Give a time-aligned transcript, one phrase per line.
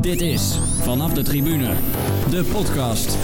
[0.00, 1.70] Dit is Vanaf de Tribune,
[2.30, 3.16] de podcast.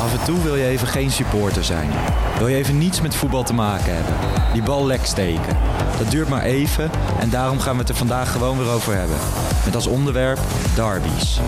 [0.00, 1.90] Af en toe wil je even geen supporter zijn.
[2.38, 4.14] Wil je even niets met voetbal te maken hebben.
[4.52, 5.56] Die bal lek steken.
[5.98, 6.90] Dat duurt maar even
[7.20, 9.16] en daarom gaan we het er vandaag gewoon weer over hebben.
[9.64, 10.38] Met als onderwerp
[10.74, 11.40] derbies.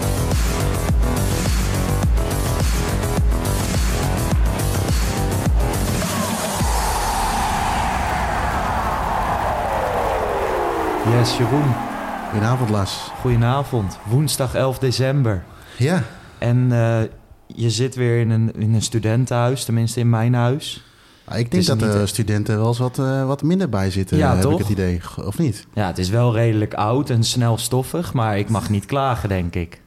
[11.19, 11.91] Yes, Jeroen.
[12.33, 12.93] Goedenavond, Lars.
[13.21, 13.99] Goedenavond.
[14.09, 15.43] Woensdag 11 december.
[15.79, 16.03] Ja,
[16.39, 17.01] En eh,
[17.47, 20.85] je zit weer in een, in een studentenhuis, tenminste in mijn huis.
[21.25, 24.33] Ah, ik denk dat de studenten wel eens wat, eh, wat minder bij zitten, Ja,
[24.33, 24.53] heb toch?
[24.53, 25.01] ik het idee.
[25.25, 25.67] Of niet?
[25.75, 29.55] Ja, het is wel redelijk oud en snel stoffig, maar ik mag niet klagen, denk
[29.55, 29.81] ik.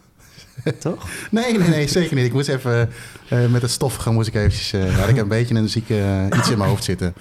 [0.79, 1.07] Toch?
[1.31, 2.25] Nee, nee, nee, zeker niet.
[2.25, 2.89] Ik moest even
[3.29, 4.73] eh, met het stoffige moest ik eventjes...
[4.73, 5.99] eh, had ik een beetje een zieke
[6.29, 7.13] eh, iets in mijn hoofd zitten.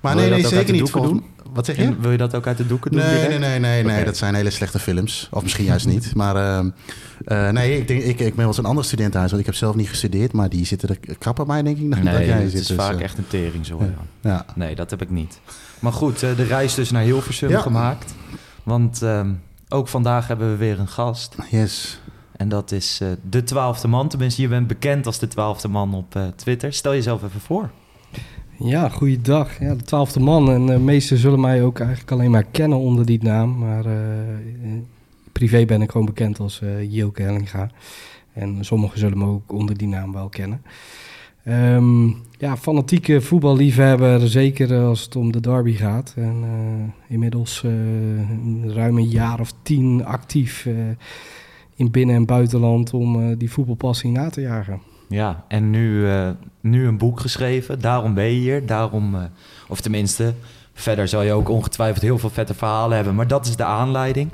[0.00, 0.90] Maar Wil nee, nee, zeker niet.
[0.90, 1.20] Volgens-
[1.52, 1.82] Wat zeg je?
[1.82, 3.00] En wil je dat ook uit de doeken doen?
[3.00, 3.28] Nee, direct?
[3.28, 4.04] nee, nee, nee, nee.
[4.04, 5.28] Dat zijn hele slechte films.
[5.30, 6.14] Of misschien juist niet.
[6.14, 6.70] Maar ehm,
[7.24, 9.30] eh, nee, ik, denk, ik, ik ben wel eens een ander studentenhuis.
[9.30, 10.32] Want ik heb zelf niet gestudeerd.
[10.32, 12.60] Maar die zitten er krapper bij, denk ik, dan Nee, dat jij het zit.
[12.60, 13.80] is Dus, vaak eh, echt een tering, zo.
[14.20, 14.44] ja.
[14.54, 15.40] Nee, dat heb ik niet.
[15.78, 17.60] Maar goed, eh, de reis dus naar Hilversum Ja.
[17.60, 18.14] gemaakt.
[18.62, 19.30] Want ehm,
[19.68, 21.36] ook vandaag hebben we weer een gast.
[21.50, 22.00] Yes.
[22.36, 24.08] En dat is de twaalfde man.
[24.08, 26.72] Tenminste, je bent bekend als de twaalfde man op Twitter.
[26.72, 27.70] Stel jezelf even voor.
[28.60, 29.60] Ja, goeiedag.
[29.60, 30.50] Ja, de twaalfde man.
[30.50, 33.58] En de meesten zullen mij ook eigenlijk alleen maar kennen onder die naam.
[33.58, 34.80] Maar eh, eh,
[35.32, 37.70] privé ben ik gewoon bekend als eh Jilke Hellinga.
[38.32, 40.62] En sommigen zullen me ook onder die naam wel kennen.
[41.44, 42.06] Ehm,
[42.38, 46.12] ja, fanatieke voetballiefhebber, zeker als het om de derby gaat.
[46.16, 47.70] En eh, inmiddels eh,
[48.74, 50.74] ruim een jaar of tien actief eh,
[51.76, 54.80] in binnen- en buitenland om eh, die voetbalpassie na te jagen.
[55.08, 56.28] Ja, en nu, eh,
[56.60, 57.80] nu een boek geschreven.
[57.80, 58.66] Daarom ben je hier.
[58.66, 59.22] Daarom, eh,
[59.68, 60.34] of tenminste,
[60.74, 63.14] verder zal je ook ongetwijfeld heel veel vette verhalen hebben.
[63.14, 64.32] Maar dat is de aanleiding.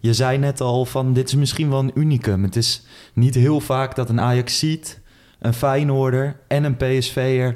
[0.00, 2.42] Je zei net al van, dit is misschien wel een unicum.
[2.42, 5.00] Het is niet heel vaak dat een Ajaxiet,
[5.38, 7.54] een Feyenoorder en een PSV'er...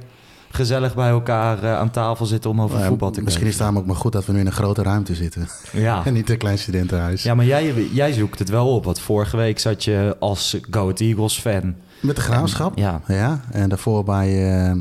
[0.51, 3.61] gezellig bij elkaar eh, aan tafel zitten om over Eh, voetbal te misschien is het
[3.61, 5.49] daarom ook maar goed dat we nu in een grote ruimte zitten.
[5.73, 6.03] Ja.
[6.07, 7.23] En niet een klein studentenhuis.
[7.23, 8.85] ja, maar jij, jij zoekt het wel op.
[8.85, 11.75] Want vorige week zat je als Go Ahead Eagles fan.
[12.01, 12.79] Met de graafschap.
[12.79, 14.53] Ja, Ja, en daarvoor bij...
[14.69, 14.75] eh,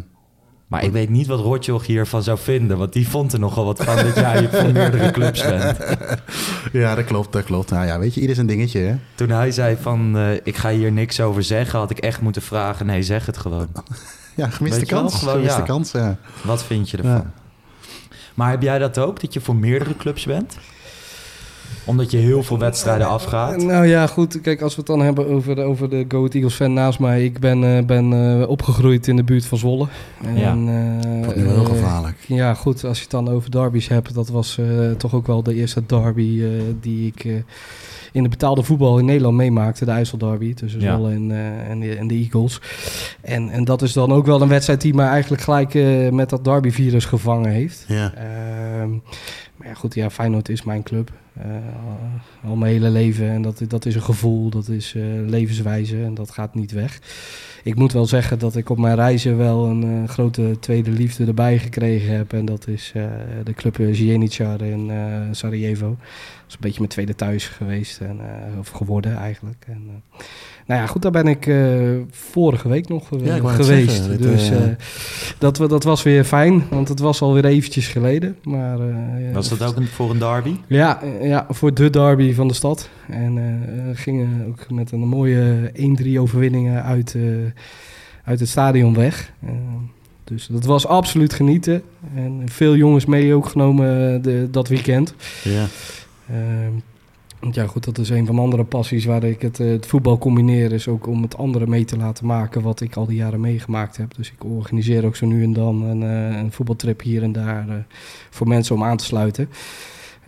[0.67, 2.77] Maar ik weet niet wat Rotjoch hiervan zou vinden.
[2.77, 5.77] Want die vond er nogal wat van dat jij voor meerdere clubs bent.
[6.71, 7.69] ja, dat klopt, dat klopt.
[7.69, 8.95] Nou ja, weet je, ieder zijn dingetje, hè?
[9.15, 11.79] Toen hij zei van eh, ik ga hier niks over zeggen...
[11.79, 13.67] had ik echt moeten vragen, nee zeg het gewoon.
[14.35, 15.15] Ja, gemiste kans.
[15.15, 15.65] gewoon, gemiste ja.
[15.65, 16.17] kans, ja.
[16.43, 17.11] Wat vind je ervan?
[17.11, 17.31] Ja.
[18.33, 20.57] Maar heb jij dat ook, dat je voor meerdere clubs bent?
[21.87, 23.63] Omdat je heel veel wedstrijden afgaat?
[23.63, 24.41] Nou ja, goed.
[24.41, 26.99] Kijk, als we het dan hebben over de, over de Go Ahead Eagles fan naast
[26.99, 27.23] mij.
[27.23, 29.87] Ik ben, eh, ben eh, opgegroeid in de buurt van Zwolle.
[30.35, 30.51] Ja.
[30.51, 32.17] En, eh, Vond ik heel eh, gevaarlijk.
[32.27, 32.83] Ja, goed.
[32.83, 34.13] Als je het dan over derbies hebt.
[34.13, 36.49] Dat was eh, toch ook wel de eerste derby eh,
[36.81, 37.25] die ik...
[37.25, 37.33] eh,
[38.11, 40.93] in de betaalde voetbal in Nederland meemaakte, de IJsselderby tussen Ja.
[40.95, 42.61] Zwolle en, eh, en, de, en de Eagles.
[43.21, 46.29] En, en dat is dan ook wel een wedstrijd die me eigenlijk gelijk eh, met
[46.29, 47.85] dat derby-virus gevangen heeft.
[47.87, 48.13] Ja.
[48.13, 48.89] Ehm,
[49.55, 51.11] maar ja, goed, ja, Feyenoord is mijn club.
[51.41, 53.29] Eh, al, mijn hele leven.
[53.29, 56.99] En dat, dat is een gevoel, dat is eh, levenswijze en dat gaat niet weg.
[57.63, 61.25] Ik moet wel zeggen dat ik op mijn reizen wel een eh, grote tweede liefde
[61.25, 62.33] erbij gekregen heb.
[62.33, 62.91] En dat is
[63.43, 64.91] de club Zjenicar in
[65.31, 65.97] Sarajevo.
[66.47, 67.99] Is een beetje mijn tweede thuis geweest.
[68.01, 69.65] En, eh, of geworden eigenlijk.
[69.67, 70.19] En, eh,
[70.65, 71.79] nou ja, goed, daar ben ik eh,
[72.11, 73.91] vorige week nog Ja, geweest.
[73.95, 74.51] zeggen, dus
[75.37, 78.37] dat, dat was weer fijn, want het was alweer eventjes geleden.
[78.43, 78.77] Maar,
[79.33, 80.55] Was dat ook een, voor een derby?
[80.67, 82.89] ja, ja, voor de derby van de stad.
[83.09, 83.61] En
[83.93, 87.15] gingen ook met een mooie 1-3 overwinningen uit,
[88.23, 89.31] uit het stadion weg.
[90.23, 91.81] Dus dat was absoluut genieten.
[92.15, 95.13] En veel jongens mee ook genomen de, dat weekend.
[95.43, 95.65] Ja.
[96.29, 96.71] Ehm,
[97.39, 99.85] want ja, goed, dat is een van de andere passies waar ik het, eh, het
[99.85, 100.71] voetbal combineer.
[100.71, 103.97] Is ook om het andere mee te laten maken wat ik al die jaren meegemaakt
[103.97, 104.15] heb.
[104.15, 107.69] Dus ik organiseer ook zo nu en dan een, eh, een voetbaltrip hier en daar
[107.69, 107.75] eh,
[108.29, 109.49] voor mensen om aan te sluiten.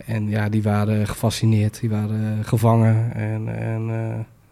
[0.06, 3.14] En ja, die waren gefascineerd, die waren gevangen.
[3.14, 3.90] En, en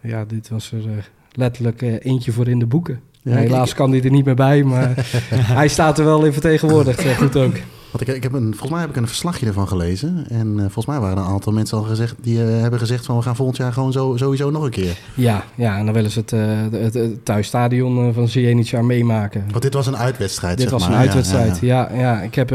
[0.01, 2.99] ja, dit was er letterlijk eentje voor in de boeken.
[3.21, 4.91] Ja, Helaas ik- kan hij er niet meer bij, maar
[5.59, 7.15] hij staat er wel in vertegenwoordigd.
[7.15, 7.55] goed ook.
[7.91, 10.25] Want ik, ik heb een, volgens mij heb ik een verslagje ervan gelezen.
[10.29, 13.05] En eh, volgens mij waren er een aantal mensen al gezegd, die eh, hebben gezegd
[13.05, 14.97] van we gaan volgend jaar gewoon zo, sowieso nog een keer.
[15.15, 19.45] Ja, ja, en dan willen ze het, eh, het, het thuisstadion van Zienicjar meemaken.
[19.51, 20.91] Want dit was een uitwedstrijd, Dit zeg was maar.
[20.91, 21.59] een uitwedstrijd.
[21.59, 21.95] ja, ja.
[21.95, 22.49] Ja, ja, ik heb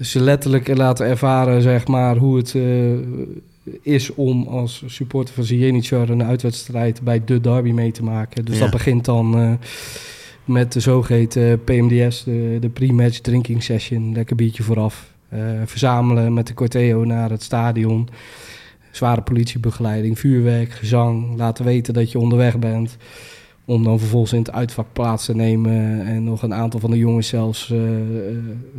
[0.00, 2.54] ze letterlijk laten ervaren, zeg maar, hoe het
[3.82, 8.44] is om als supporter van Zienicjar een uitwedstrijd bij de derby mee te maken.
[8.44, 9.58] Dus dat begint dan
[10.44, 15.12] met de zogeheten PMDS, de, de pre-match drinking session, lekker biertje vooraf.
[15.28, 18.08] Eh, verzamelen met de corteo naar het stadion.
[18.90, 22.96] zware politiebegeleiding, vuurwerk, gezang, laten weten dat je onderweg bent.
[23.64, 26.06] Om dan vervolgens in het uitvak plaats te nemen.
[26.06, 27.80] En nog een aantal van de jongens zelfs uh,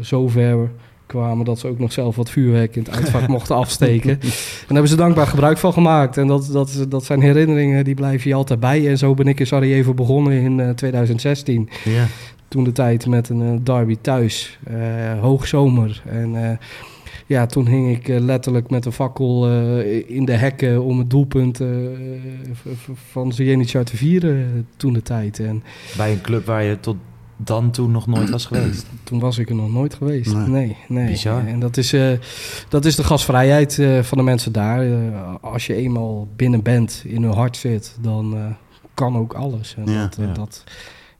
[0.01, 0.69] zo ver
[1.05, 4.19] kwamen dat ze ook nog zelf wat vuurwerk in het uitvak mochten afsteken.
[4.65, 6.17] En daar hebben ze dankbaar gebruik van gemaakt.
[6.17, 8.89] En dat, dat, dat zijn herinneringen die blijven je altijd bij.
[8.89, 11.69] En zo ben ik in Sarajevo begonnen in uh, 2016.
[11.83, 12.05] Ja.
[12.47, 14.59] Toen de tijd met een uh, derby thuis.
[14.69, 16.01] Uh, hoogzomer.
[16.05, 16.59] En
[17.25, 19.49] ja, toen hing ik letterlijk met een fakkel
[20.07, 21.61] in de hekken om het doelpunt
[23.11, 25.39] van Zenica te vieren toen de tijd.
[25.39, 25.63] En,
[25.97, 26.95] Bij een club waar je tot
[27.37, 28.85] dan toen nog nooit was geweest?
[29.03, 30.33] Toen was ik er nog nooit geweest.
[30.33, 30.77] Nee, nee.
[30.87, 31.07] nee.
[31.07, 31.47] Bizar.
[31.47, 32.11] En dat is, uh,
[32.69, 34.85] dat is de gasvrijheid uh, van de mensen daar.
[34.85, 38.55] Uh, als je eenmaal binnen bent, in hun hart zit, dan
[38.93, 39.75] kan ook alles.
[39.75, 40.33] En Ja, dat, ja.
[40.33, 40.63] dat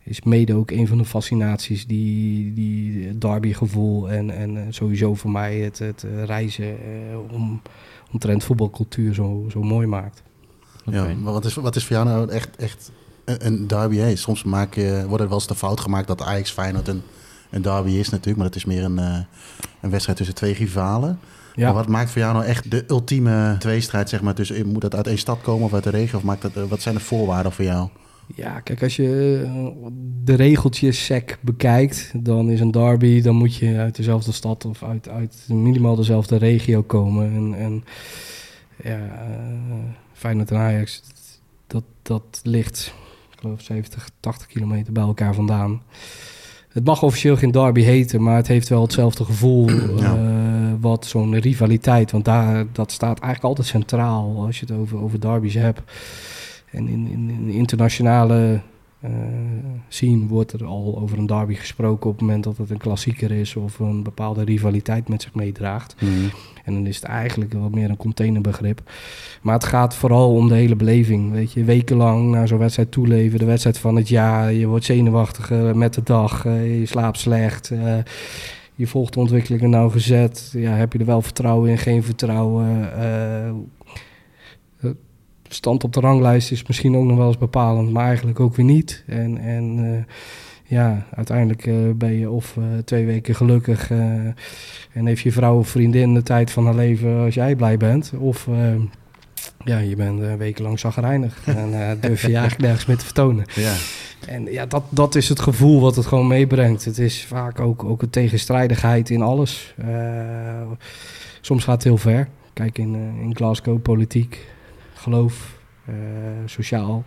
[0.04, 5.58] is mede ook een van de fascinaties die, die derbygevoel en, en sowieso voor mij
[5.58, 6.78] het, het reizen
[7.32, 7.62] om,
[8.12, 10.24] omtrent voetbalcultuur zo, zo mooi maakt.
[10.86, 12.92] Ja, maar wat is, wat is voor jou nou echt, echt
[13.26, 13.98] een, een derby?
[13.98, 14.16] Hè?
[14.16, 17.02] Soms maak je, wordt er wel eens de fout gemaakt dat Ajax Feyenoord een,
[17.50, 18.38] een derby is natuurlijk.
[18.38, 19.20] Maar het is meer een, eh,
[19.82, 21.20] een wedstrijd tussen twee rivalen.
[21.56, 21.66] Ja.
[21.66, 24.10] Maar wat maakt voor jou nou echt de ultieme tweestrijd?
[24.10, 26.18] Zeg maar, tussen, moet dat uit één stad komen of uit de regio?
[26.18, 27.90] Of maakt dat, eh, wat zijn de voorwaarden voor jou?
[28.36, 29.88] Ja, kijk, als je eh,
[30.24, 34.84] de regeltjes sec bekijkt, dan is een derby, dan moet je uit dezelfde stad of
[34.84, 37.34] uit, uit minimaal dezelfde regio komen.
[37.34, 37.84] En, en
[38.84, 39.76] ja, uh,
[40.14, 41.04] Feyenoord en Ajax,
[41.68, 42.94] dat, dat ligt,
[43.46, 45.82] geloof 70, 80 kilometer bij elkaar vandaan.
[46.70, 49.70] Het mag officieel geen derby heten, maar het heeft wel hetzelfde gevoel
[50.00, 50.16] Ja.
[50.16, 52.12] uh, wat zo'n rivaliteit.
[52.12, 55.82] Want daar, dat staat eigenlijk altijd centraal als je het over, over derbies hebt.
[56.72, 58.62] En in, in, in internationale
[59.04, 59.12] uh,
[59.88, 63.32] scene wordt er al over een derby gesproken op het moment dat het een klassieker
[63.32, 65.96] is of een bepaalde rivaliteit met zich meedraagt.
[66.00, 66.30] Mm.
[66.64, 68.82] En dan is het eigenlijk wat meer een containerbegrip.
[69.42, 71.32] Maar het gaat vooral om de hele beleving.
[71.32, 74.54] Weet je, wekenlang naar zo'n wedstrijd toeleven, de wedstrijd van het jaar.
[74.54, 77.72] Je wordt zenuwachtig uh, met de dag, uh, je slaapt slecht.
[77.72, 77.98] Uh,
[78.76, 80.50] je volgt de ontwikkelingen nauwgezet.
[80.54, 82.90] Ja, heb je er wel vertrouwen in, geen vertrouwen?
[85.50, 88.66] Stand op de ranglijst is misschien ook nog wel eens bepalend, maar eigenlijk ook weer
[88.66, 89.04] niet.
[89.08, 89.98] En, en uh,
[90.64, 93.90] ja, uiteindelijk uh, ben je of uh, twee weken gelukkig
[94.92, 98.14] en heeft je vrouw of vriendin de tijd van haar leven als jij blij bent.
[98.18, 98.48] Of
[99.64, 103.46] ja, je bent wekenlang zagrijnig en durf je, je eigenlijk nergens meer te vertonen.
[103.56, 103.74] Ja.
[104.28, 106.86] En ja, dat, dat is het gevoel wat het gewoon meebrengt.
[106.86, 109.76] Het is vaak ook, ook een tegenstrijdigheid in alles.
[111.42, 112.28] soms gaat het heel ver.
[112.54, 114.48] Kijk in, in Glasgow, politiek,
[115.06, 115.60] geloof,
[115.90, 115.96] uh,
[116.46, 117.04] sociaal.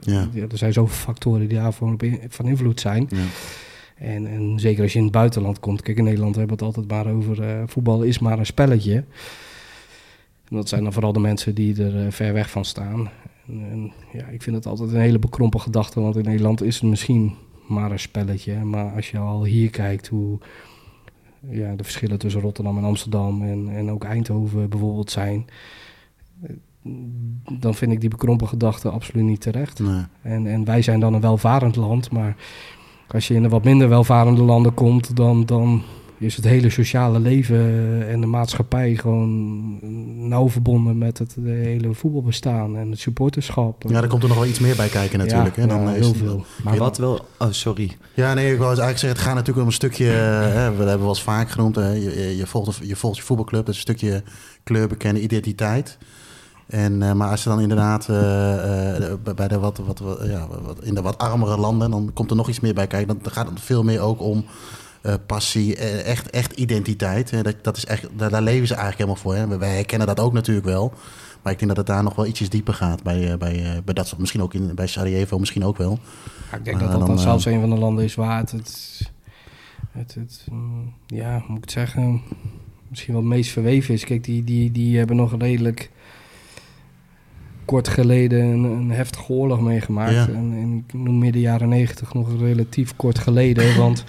[0.00, 0.28] Ja.
[0.32, 3.06] Ja, er zijn zoveel factoren die daarvoor op in, van invloed zijn.
[3.08, 3.24] Ja.
[3.96, 5.82] En, en zeker als je in het buitenland komt.
[5.82, 7.40] Kijk, in Nederland hebben we het altijd maar over...
[7.40, 8.94] Uh, voetbal is maar een spelletje.
[10.48, 13.10] En dat zijn dan vooral de mensen die er uh, ver weg van staan.
[13.46, 16.00] En, en, ja, ik vind het altijd een hele bekrompen gedachte.
[16.00, 17.34] Want in Nederland is het misschien
[17.68, 18.64] maar een spelletje.
[18.64, 20.38] Maar als je al hier kijkt hoe...
[21.50, 25.46] Ja, de verschillen tussen Rotterdam en Amsterdam en, en ook Eindhoven bijvoorbeeld zijn
[27.58, 29.78] dan vind ik die bekrompen gedachte absoluut niet terecht.
[29.78, 30.02] Nee.
[30.22, 32.36] En, en wij zijn dan een welvarend land, maar
[33.08, 35.82] als je in een wat minder welvarende landen komt, dan, dan
[36.18, 37.58] is het hele sociale leven
[38.08, 39.78] en de maatschappij gewoon
[40.28, 43.82] nauw verbonden met het hele voetbalbestaan en het supporterschap.
[43.82, 45.56] Ja, daar komt er nog wel iets meer bij kijken natuurlijk.
[45.56, 45.68] Ja, hè?
[45.68, 46.44] Dan ja, is heel veel.
[46.64, 47.26] Maar wat wel...
[47.38, 47.96] Oh, sorry.
[48.14, 50.98] Ja, nee, ik wou eigenlijk zeggen, het gaat natuurlijk om een stukje, hè, we hebben
[50.98, 53.94] wel eens vaak genoemd, hè, je, je, volgt, je volgt je voetbalclub, dat is een
[53.96, 54.22] stukje
[54.62, 55.98] kleur bekennen, identiteit.
[56.70, 60.46] En, uh, maar als je dan inderdaad uh, uh, bij de wat, wat, wat, ja,
[60.62, 63.18] wat, in de wat armere landen, dan komt er nog iets meer bij kijken.
[63.22, 64.44] Dan gaat het veel meer ook om
[65.02, 67.30] eh, passie, echt, echt identiteit.
[67.30, 67.42] Hè.
[67.42, 69.50] Dat, dat is echt, daar, daar, leven ze eigenlijk helemaal voor.
[69.50, 69.58] Hè.
[69.58, 70.92] Wij herkennen dat ook natuurlijk wel.
[71.42, 74.06] Maar ik denk dat het daar nog wel ietsjes dieper gaat bij, bij, bij dat
[74.06, 74.20] soort.
[74.20, 75.98] Misschien ook in, bij Sarajevo, misschien ook wel.
[76.50, 78.50] Ja, ik denk dat dat dan, dan zelfs een van de landen is waar het,
[78.50, 79.00] het,
[79.92, 82.22] het, het mm, ja, hoe moet ik het zeggen,
[82.88, 84.04] misschien wel het meest verweven is.
[84.04, 85.90] Kijk, die, die, die hebben nog redelijk
[87.70, 90.12] kort geleden een, een heftige oorlog meegemaakt.
[90.12, 90.26] Ja.
[90.28, 93.76] En, en ik noem midden jaren negentig nog relatief kort geleden.
[93.82, 94.04] want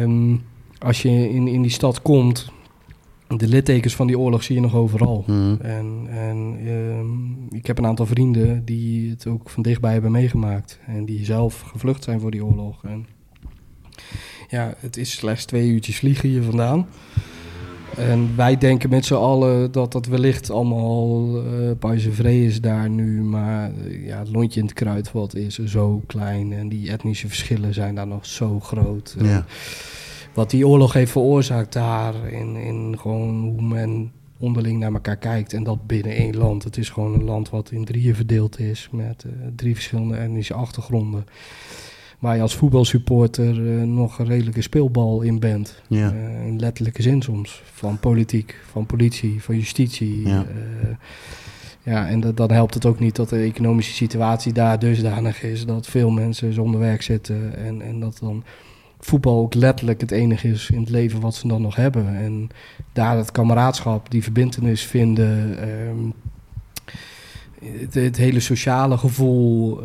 [0.00, 0.44] um,
[0.78, 2.52] als je in, in die stad komt,
[3.26, 5.24] de littekens van die oorlog zie je nog overal.
[5.26, 5.58] Mm.
[5.60, 10.78] En, en um, ik heb een aantal vrienden die het ook van dichtbij hebben meegemaakt.
[10.86, 12.84] En die zelf gevlucht zijn voor die oorlog.
[12.84, 13.06] En
[14.48, 16.86] ja, het is slechts twee uurtjes vliegen hier vandaan.
[17.98, 21.42] En wij denken met z'n allen dat dat wellicht allemaal
[22.24, 23.22] uh, is daar nu.
[23.22, 26.52] Maar uh, ja, het lontje in het kruidvat is zo klein.
[26.52, 29.16] En die etnische verschillen zijn daar nog zo groot.
[29.22, 29.44] Ja.
[30.34, 32.14] Wat die oorlog heeft veroorzaakt daar.
[32.32, 36.64] In, in gewoon hoe men onderling naar elkaar kijkt en dat binnen één land.
[36.64, 40.54] Het is gewoon een land wat in drieën verdeeld is met eh, drie verschillende etnische
[40.54, 41.24] achtergronden.
[42.18, 45.82] Waar je als voetbalsupporter eh, nog een redelijke speelbal in bent.
[45.88, 46.12] Ja.
[46.12, 47.62] Eh, in letterlijke zin soms.
[47.72, 50.28] Van politiek, van politie, van justitie.
[50.28, 50.44] Ja.
[50.44, 50.88] Eh,
[51.82, 55.66] ja, en dat, dan helpt het ook niet dat de economische situatie daar dusdanig is
[55.66, 57.56] dat veel mensen zonder werk zitten.
[57.56, 58.44] En, en dat dan
[59.00, 62.16] voetbal ook letterlijk het enige is in het leven wat ze dan nog hebben.
[62.16, 62.48] En
[62.92, 66.10] daar het kameraadschap, die verbindenis vinden, ehm,
[67.80, 69.80] het, het hele sociale gevoel,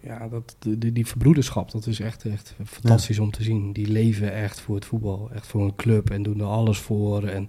[0.00, 3.72] ja, dat, die, die verbroederschap, dat is echt, echt fantastisch om te zien.
[3.72, 7.24] Die leven echt voor het voetbal, echt voor een club en doen er alles voor.
[7.24, 7.48] En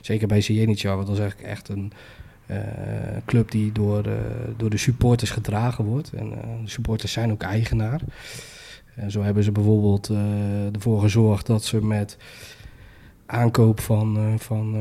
[0.00, 1.92] zeker bij Zenica, want dat is eigenlijk echt een
[2.46, 2.56] eh,
[3.24, 4.14] club die door, eh,
[4.56, 6.12] door de supporters gedragen wordt.
[6.12, 8.00] En eh, de supporters zijn ook eigenaar.
[8.94, 10.10] En zo hebben ze bijvoorbeeld
[10.72, 12.16] ervoor gezorgd dat ze met
[13.26, 14.76] aankoop van, van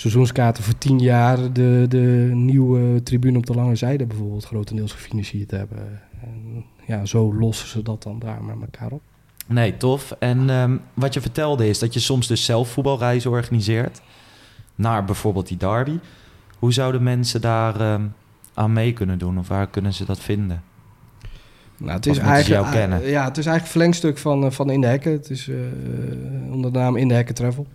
[0.00, 5.50] seizoenskaarten voor 10 jaar de, de nieuwe tribune op de lange zijde bijvoorbeeld grotendeels gefinancierd
[5.50, 6.00] hebben.
[6.22, 9.02] En ja, zo lossen ze dat dan daar met elkaar op.
[9.46, 10.16] Nee, tof.
[10.18, 14.00] En ehm, wat je vertelde is dat je soms dus zelf voetbalreizen organiseert.
[14.74, 15.98] Naar bijvoorbeeld die derby.
[16.58, 18.06] Hoe zouden mensen daar ehm,
[18.54, 19.38] aan mee kunnen doen?
[19.38, 20.62] Of waar kunnen ze dat vinden?
[21.76, 25.12] Nou, het is eigenlijk, ja, het is eigenlijk verlengstuk van, eh, van In de Hekken.
[25.12, 25.56] Het is eh,
[26.52, 27.66] onder de naam In de Hekken Travel.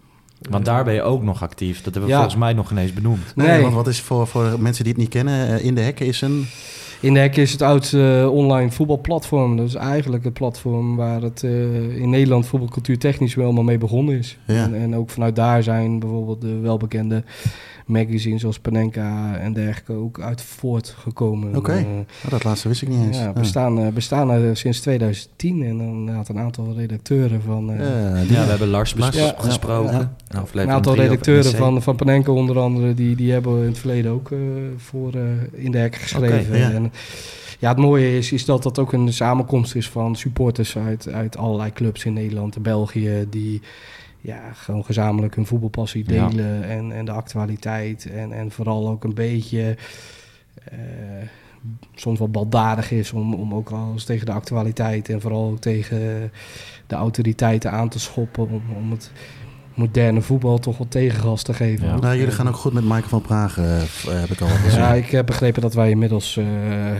[0.49, 1.75] Want daar ben je ook nog actief.
[1.75, 2.15] Dat hebben we Ja.
[2.15, 3.35] volgens mij nog ineens benoemd.
[3.35, 3.61] Nee, Nee.
[3.61, 6.21] want wat is voor, voor mensen die het niet kennen, eh, In de Hekken is
[6.21, 6.45] een...
[6.99, 9.57] In de Hekken is het oudste eh, online voetbalplatform.
[9.57, 13.77] Dat is eigenlijk het platform waar het eh, in Nederland voetbalcultuur technisch wel maar mee
[13.77, 14.37] begonnen is.
[14.45, 14.63] Ja.
[14.63, 17.23] En, en ook vanuit daar zijn bijvoorbeeld de welbekende
[17.85, 21.55] magazines zoals Panenka en dergelijke ook uit voortgekomen.
[21.55, 21.71] Oké.
[21.71, 21.83] Eh,
[22.25, 23.17] Oh, dat laatste wist ik niet eens.
[23.17, 27.71] ja, bestaan, eh, bestaan er sinds 2010 en dan inderdaad een aantal redacteuren van...
[27.71, 27.79] eh,
[28.29, 29.91] Ja, we hebben Lars bes- Lars, ja, gesproken.
[29.93, 30.13] ja.
[30.29, 34.11] Nou, een aantal redacteuren van, van Panenka onder andere, die, die hebben in het verleden
[34.11, 34.37] ook eh,
[34.77, 35.21] voor eh,
[35.63, 36.39] In de Hekken geschreven.
[36.47, 36.71] Oké, ja.
[36.71, 36.91] En,
[37.59, 41.37] ja, het mooie is, is dat dat ook een samenkomst is van supporters uit, uit
[41.37, 43.61] allerlei clubs in Nederland en België, die
[44.25, 46.27] ja, gewoon gezamenlijk hun voetbalpassie Ja.
[46.27, 48.09] delen en, en de actualiteit.
[48.11, 49.77] En, en vooral ook een beetje,
[50.63, 50.77] eh,
[51.95, 55.59] soms wel baldadig is om, om ook al eens tegen de actualiteit en vooral ook
[55.59, 56.31] tegen
[56.87, 59.11] de autoriteiten aan te schoppen om, om het
[59.75, 61.87] moderne voetbal toch wat tegengas te geven.
[61.87, 61.95] Ja.
[61.99, 64.79] Nou, jullie gaan ook goed met Michael van Praag, eh, eh, heb ik al gezien.
[64.79, 66.45] Ja, ik heb begrepen dat wij inmiddels eh,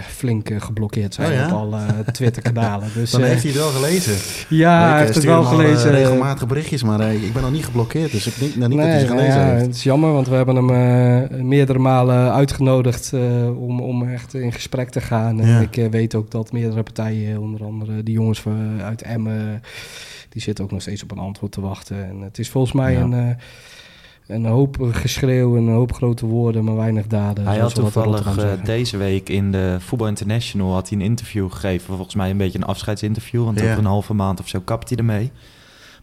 [0.07, 1.45] flink geblokkeerd zijn Oh ja?
[1.45, 1.79] op alle
[2.11, 2.89] Twitter-kanalen.
[2.93, 4.13] Dus, Dan heeft hij het wel gelezen.
[4.49, 5.91] ja, hij heeft het wel al, gelezen.
[5.91, 8.11] regelmatig berichtjes, maar ik ben nog niet geblokkeerd.
[8.11, 9.65] Dus ik denk nou, niet dat hij ze nou gelezen ja, heeft.
[9.65, 13.21] Het is jammer, want we hebben hem eh, meerdere malen uitgenodigd eh,
[13.61, 15.39] om, om echt in gesprek te gaan.
[15.41, 19.61] En ik weet ook dat meerdere partijen, onder andere die jongens van- uit Emmen,
[20.35, 22.05] die zitten ook nog steeds op een antwoord te wachten.
[22.07, 22.99] En het is volgens mij Ja.
[23.01, 23.35] een, eh,
[24.27, 27.45] een hoop geschreeuw, een hoop grote woorden, maar weinig daden.
[27.45, 31.85] Hij had toevallig eh, deze week in de Voetbal International had hij een interview gegeven.
[31.95, 33.43] Volgens mij een beetje een afscheidsinterview.
[33.43, 33.65] Want Ja.
[33.65, 35.31] over een halve maand of zo kapt hij ermee.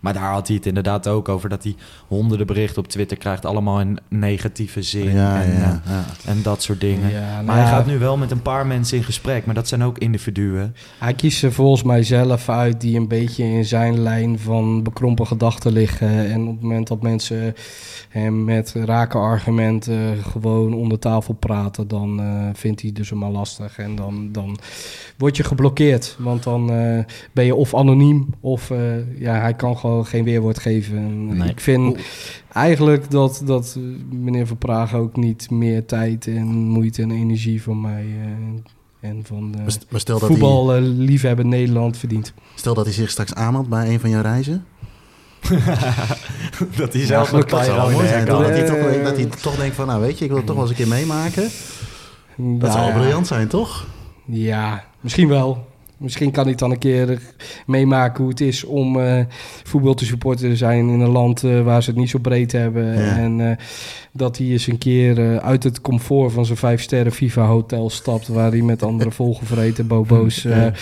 [0.03, 1.75] Maar daar had hij het inderdaad ook over dat hij
[2.09, 3.45] honderden berichten op Twitter krijgt.
[3.45, 5.15] Allemaal in negatieve zin.
[5.15, 6.05] Ja, en, ja, eh, ja.
[6.25, 7.11] en dat soort dingen.
[7.11, 9.47] Ja, nou Maar hij gaat nu wel met een paar mensen in gesprek.
[9.47, 10.75] Maar dat zijn ook individuen.
[10.99, 15.27] Hij kiest er volgens mij zelf uit die een beetje in zijn lijn van bekrompen
[15.27, 16.31] gedachten liggen.
[16.31, 17.55] En op het moment dat mensen
[18.09, 23.79] hem met rake argumenten gewoon onder tafel praten, dan eh, vindt hij dus maar lastig.
[23.79, 24.59] En dan, dan
[25.17, 26.17] word je geblokkeerd.
[26.19, 26.99] Want dan eh,
[27.33, 31.27] ben je of anoniem of eh, ja, hij kan gewoon geen weerwoord geven.
[31.37, 31.49] Nee.
[31.49, 31.99] Ik vind
[32.53, 33.79] eigenlijk dat, dat
[34.11, 38.05] meneer Van Praag ook niet meer tijd en moeite en energie van mij
[39.01, 42.33] eh, en van de Maar st- Maar stel dat, hij, voetbal eh, liefhebben Nederland verdient.
[42.55, 44.65] stel dat hij zich straks aanmeldt bij een van jouw reizen.
[46.77, 47.67] dat hij zelf gelukkig.
[47.67, 48.25] nog Dat hij,
[48.65, 50.79] toch, dat hij toch denkt van, nou weet je, ik wil het toch wel eens
[50.79, 51.43] een keer meemaken.
[51.43, 51.51] Dat
[52.37, 53.87] Nou zou wel ja, briljant zijn, toch?
[54.25, 55.67] Ja, misschien wel.
[56.03, 57.21] Misschien kan hij dan een keer
[57.67, 59.25] meemaken hoe het is om eh,
[59.65, 62.53] voetbal te supporten te zijn in een land eh, waar ze het niet zo breed
[62.53, 62.85] hebben.
[62.85, 63.17] Ja.
[63.17, 63.57] En eh,
[64.13, 68.29] dat hij eens een keer uit het comfort van zijn vijf sterren FIFA hotel stapt,
[68.29, 70.73] waar hij met andere volgevreten bobo's Ja.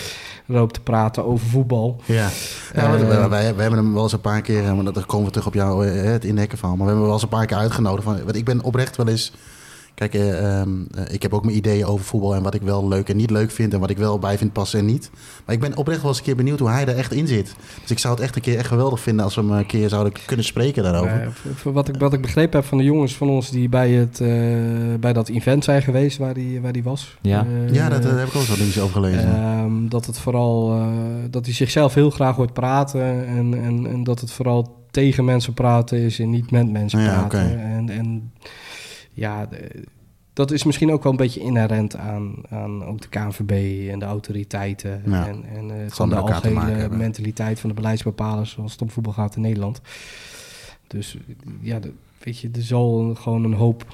[0.47, 2.00] loopt te praten over voetbal.
[2.05, 2.29] Ja,
[2.75, 5.27] ja we, we, wij- we hebben hem wel eens een paar keer, maar dat komen
[5.27, 6.69] we terug op jou, het indekken van.
[6.69, 8.05] Maar we hebben hem wel eens een paar keer uitgenodigd.
[8.05, 9.33] Van, want ik ben oprecht wel eens.
[9.95, 12.89] Kijk, eh, ehm, eh, ik heb ook mijn ideeën over voetbal en wat ik wel
[12.89, 15.11] leuk en niet leuk vind en wat ik wel bij vind passen en niet.
[15.47, 17.55] Maar ik ben oprecht wel eens een keer benieuwd hoe hij er echt in zit.
[17.81, 19.89] Dus ik zou het echt een keer echt geweldig vinden als we hem een keer
[19.89, 21.33] zouden kunnen spreken daarover.
[21.65, 24.29] Wat, ik, wat ik begrepen heb van de jongens van ons die bij, het, eh,
[25.01, 27.17] bij dat event zijn geweest waar die, waar die was.
[27.21, 27.47] Ja.
[27.71, 29.35] Ja, daar heb ik ook wel dingen over gelezen.
[29.35, 30.87] Ehm, dat het vooral eh,
[31.31, 35.55] dat hij zichzelf heel graag hoort praten en, en, en dat het vooral tegen mensen
[35.55, 37.41] praten is en niet met mensen Ja, praten.
[37.45, 37.57] oké.
[37.57, 38.33] En, en
[39.21, 39.49] ja,
[40.33, 44.05] dat is misschien ook wel een beetje inherent aan, aan ook de KNVB en de
[44.05, 45.03] autoriteiten.
[45.07, 45.29] Ja.
[45.29, 49.37] En, en eh, van de algehele mentaliteit van de beleidsbepalers zoals het om voetbal gaat
[49.37, 49.81] in Nederland.
[50.87, 51.17] Dus
[51.61, 53.85] ja, de- weet je, er zal gewoon een hoop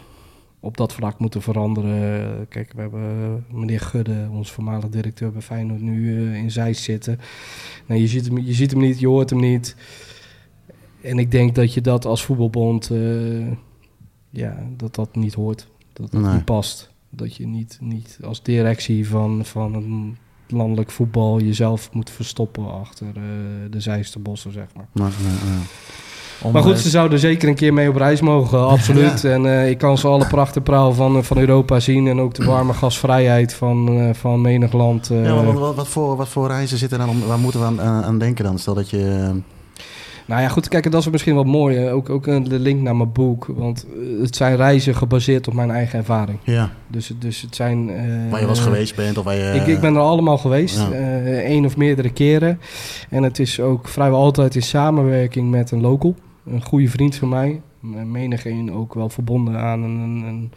[0.61, 2.49] op dat vlak moeten veranderen.
[2.49, 3.03] Kijk, we hebben
[3.51, 7.19] eh, meneer Gudde, ons voormalig directeur bij Feyenoord, nu eh, in Zeist zitten.
[7.87, 9.77] Nou, je, ziet hem, je ziet hem niet, je hoort hem niet.
[11.01, 12.91] En ik denk dat je dat als voetbalbond,
[14.31, 15.67] ja, dat dat niet hoort.
[15.93, 16.33] Dat dat Nee.
[16.35, 16.91] niet past.
[17.11, 20.17] Dat je niet, niet als directie van, van een
[20.49, 23.23] landelijk voetbal jezelf moet verstoppen achter eh,
[23.71, 24.87] de Zeisterbossen, zeg maar.
[24.93, 25.53] Maar, eh,
[26.53, 26.63] eh.
[26.63, 29.25] Goed, eh, ze zouden zeker een keer mee op reis mogen, absoluut.
[29.25, 32.07] En eh, ik kan ze alle pracht en praal van, van Europa zien.
[32.07, 35.11] En ook de warme gasvrijheid van, eh, van menig land.
[35.11, 35.25] eh.
[35.25, 37.27] ja, maar wat, wat, voor, wat voor reizen zitten dan?
[37.27, 38.59] Waar moeten we aan, aan aan denken dan?
[38.59, 39.31] Stel dat je...
[40.27, 41.77] Nou ja, goed, kijk, en dat is misschien wat mooi.
[41.77, 41.93] hè.
[41.93, 43.47] Ook, ook een- de link naar mijn boek.
[43.57, 46.39] Want eh, het zijn reizen gebaseerd op mijn eigen ervaring.
[46.45, 47.91] ja, Dus, het- dus het zijn...
[47.91, 49.53] eh, waar je was geweest bent of waar je...
[49.61, 50.91] Ik, ik ben er allemaal geweest, Ja.
[50.91, 52.61] eh, één of meerdere keren.
[53.11, 56.15] En het is ook vrijwel altijd in samenwerking met een local.
[56.47, 57.61] Een goede vriend van mij.
[58.05, 60.53] Menigeen ook wel verbonden aan een, een, een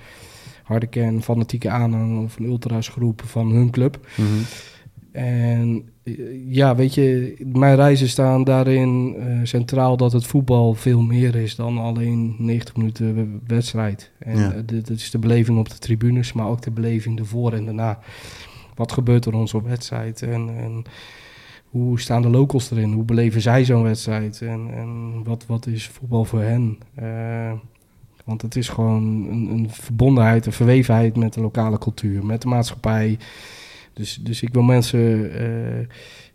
[0.63, 3.99] harde kern fanatieke aanhang of een ultrasgroep van hun club.
[4.15, 4.27] Mhm.
[5.11, 5.89] En
[6.47, 11.55] ja, weet je, mijn reizen staan daarin eh, centraal dat het voetbal veel meer is
[11.55, 14.11] dan alleen 90 minuten we- wedstrijd.
[14.19, 14.51] En Ja.
[14.53, 17.99] eh, dit is de beleving op de tribunes, maar ook de beleving ervoor en daarna.
[18.75, 20.83] Wat gebeurt er ons op wedstrijd en, en
[21.69, 22.91] hoe staan de locals erin?
[22.93, 24.41] Hoe beleven zij zo'n wedstrijd?
[24.41, 26.77] En, en wat, wat is voetbal voor hen?
[26.95, 27.51] Eh,
[28.25, 32.47] want het is gewoon een, een verbondenheid, een verwevenheid met de lokale cultuur, met de
[32.47, 33.17] maatschappij.
[33.99, 35.33] Dus, dus ik wil mensen.
[35.33, 35.87] eh,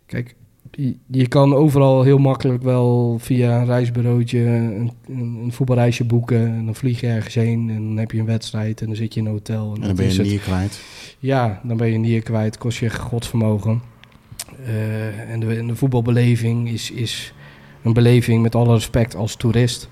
[0.05, 0.35] kijk,
[0.71, 6.45] je, je kan overal heel makkelijk wel via een reisbureautje een, een, een voetbalreisje boeken.
[6.47, 9.13] En dan vlieg je ergens heen en dan heb je een wedstrijd en dan zit
[9.13, 9.73] je in een hotel.
[9.75, 10.81] En dan ben je een nier kwijt.
[11.19, 13.81] Ja, dan ben je nier kwijt, kost je godsvermogen.
[14.65, 17.33] Eh, en, de, en de voetbalbeleving is, is
[17.83, 19.89] een beleving met alle respect als toerist.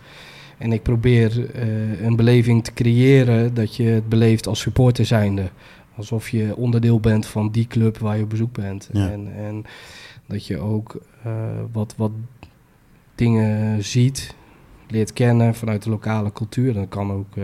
[0.58, 5.50] En ik probeer eh, een beleving te creëren dat je het beleeft als supporter zijnde.
[5.96, 8.90] Alsof je onderdeel bent van die club waar je op bezoek bent.
[8.94, 9.10] Ja.
[9.12, 9.64] En, en
[10.26, 11.32] dat je ook eh,
[11.72, 12.12] wat, wat
[13.16, 14.36] dingen ziet,
[14.90, 16.74] leert kennen vanuit de lokale cultuur.
[16.74, 17.44] Dat kan ook eh,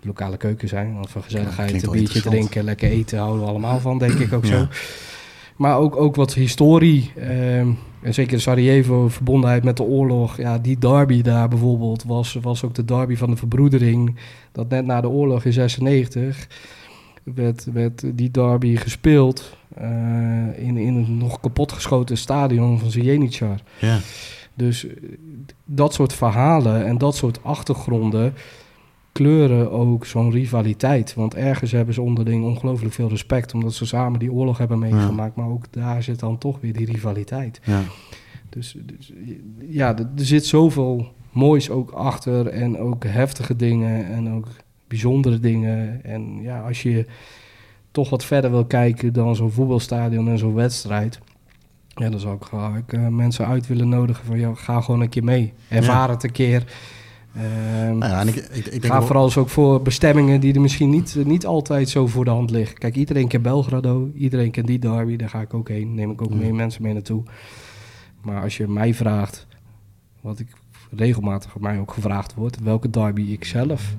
[0.00, 0.94] de lokale keuken zijn.
[0.94, 4.44] Want van gezelligheid, een biertje drinken, lekker eten houden we allemaal van, denk ik ook
[4.44, 4.58] Ja.
[4.58, 4.66] zo.
[5.56, 7.12] Maar ook, ook wat historie.
[7.16, 7.68] ehm,
[8.02, 10.36] en zeker Sarajevo, verbondenheid met de oorlog.
[10.36, 14.16] Ja, die derby daar bijvoorbeeld was, was ook de derby van de verbroedering.
[14.52, 16.48] Dat net na de oorlog in 96
[17.34, 19.88] werd, werd die derby gespeeld eh,
[20.58, 23.60] in, in een nog kapotgeschoten stadion van Zjeničar.
[23.80, 23.98] Ja.
[24.54, 24.92] Dus eh,
[25.64, 28.34] dat soort verhalen en dat soort achtergronden
[29.12, 31.14] kleuren ook zo'n rivaliteit.
[31.14, 33.54] Want ergens hebben ze onderling ongelooflijk veel respect...
[33.54, 35.36] omdat ze samen die oorlog hebben meegemaakt.
[35.36, 37.60] Maar ook daar zit dan toch weer die rivaliteit.
[37.64, 37.82] Ja.
[38.48, 39.12] Dus, dus,
[39.58, 42.46] ja, er zit zoveel moois ook achter...
[42.46, 44.48] en ook heftige dingen en ook
[44.88, 46.04] bijzondere dingen.
[46.04, 47.06] En ja, als je
[47.90, 51.20] toch wat verder wil kijken dan zo'n voetbalstadion en zo'n wedstrijd...
[51.88, 54.38] Ja, dan zou ik graag eh, mensen uit willen nodigen van...
[54.38, 55.52] Ja, ga gewoon een keer mee.
[55.68, 56.64] Ervaar het een keer.
[57.34, 60.54] Ehm, Nou ja, en ik, ik, ik denk Ga vooral eens ook voor bestemmingen die
[60.54, 62.78] er misschien niet, niet altijd zo voor de hand liggen.
[62.78, 65.94] Kijk, iedereen kent Belgrado, iedereen kent die derby, daar ga ik ook heen.
[65.94, 66.36] Neem ik ook Ja.
[66.36, 67.22] meer mensen mee naartoe.
[68.22, 69.46] Maar als je mij vraagt,
[70.20, 70.48] wat ik
[70.90, 73.94] regelmatig mij ook gevraagd wordt, welke derby ik zelf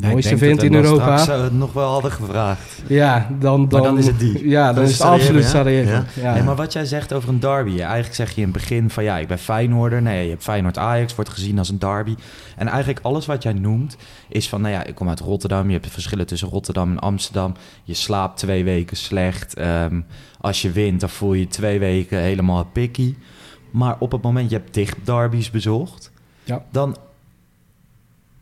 [0.00, 2.82] de mooiste denk vind dat in Europa, straks, eh, nog wel hadden gevraagd.
[2.86, 4.48] ja, dan, dan, dan is het die.
[4.48, 5.44] Ja, dan, Dan is het Sarajevo, absoluut?
[5.44, 5.90] Sarajevo.
[5.90, 6.04] Ja.
[6.14, 6.34] Ja.
[6.34, 7.80] Nee, maar wat jij zegt over een derby.
[7.80, 10.02] Eigenlijk zeg je in het begin van ja, ik ben Feyenoorder.
[10.02, 12.14] Nee, je hebt Feyenoord-Ajax, wordt gezien als een derby.
[12.56, 13.96] En eigenlijk alles wat jij noemt
[14.28, 15.66] is van, nou ja, ik kom uit Rotterdam.
[15.66, 17.54] Je hebt verschillen tussen Rotterdam en Amsterdam.
[17.84, 19.54] Je slaapt twee weken slecht.
[19.54, 20.00] Ehm,
[20.40, 23.14] als je wint, dan voel je twee weken helemaal picky.
[23.70, 26.12] Maar op het moment, je hebt dicht derbies bezocht.
[26.44, 26.64] Ja.
[26.70, 26.96] Dan,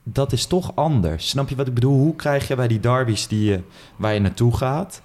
[0.04, 1.28] dat is toch anders.
[1.28, 1.98] Snap je wat ik bedoel?
[1.98, 3.60] Hoe krijg je bij die derbies die je,
[3.96, 5.02] waar je naartoe gaat,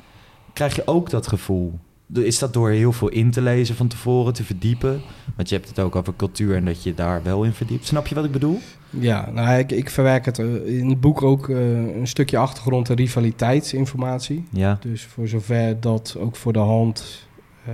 [0.53, 1.73] krijg je ook dat gevoel?
[2.13, 5.01] Is dat door heel veel in te lezen van tevoren, te verdiepen?
[5.35, 7.85] Want je hebt het ook over cultuur en dat je daar wel in verdiept.
[7.85, 8.59] Snap je wat ik bedoel?
[8.89, 12.89] Ja, nou, ik, ik verwerk het eh, in het boek ook eh, een stukje achtergrond
[12.89, 14.43] en rivaliteitsinformatie.
[14.51, 14.77] Ja.
[14.81, 17.27] Dus voor zover dat ook voor de hand
[17.65, 17.73] eh,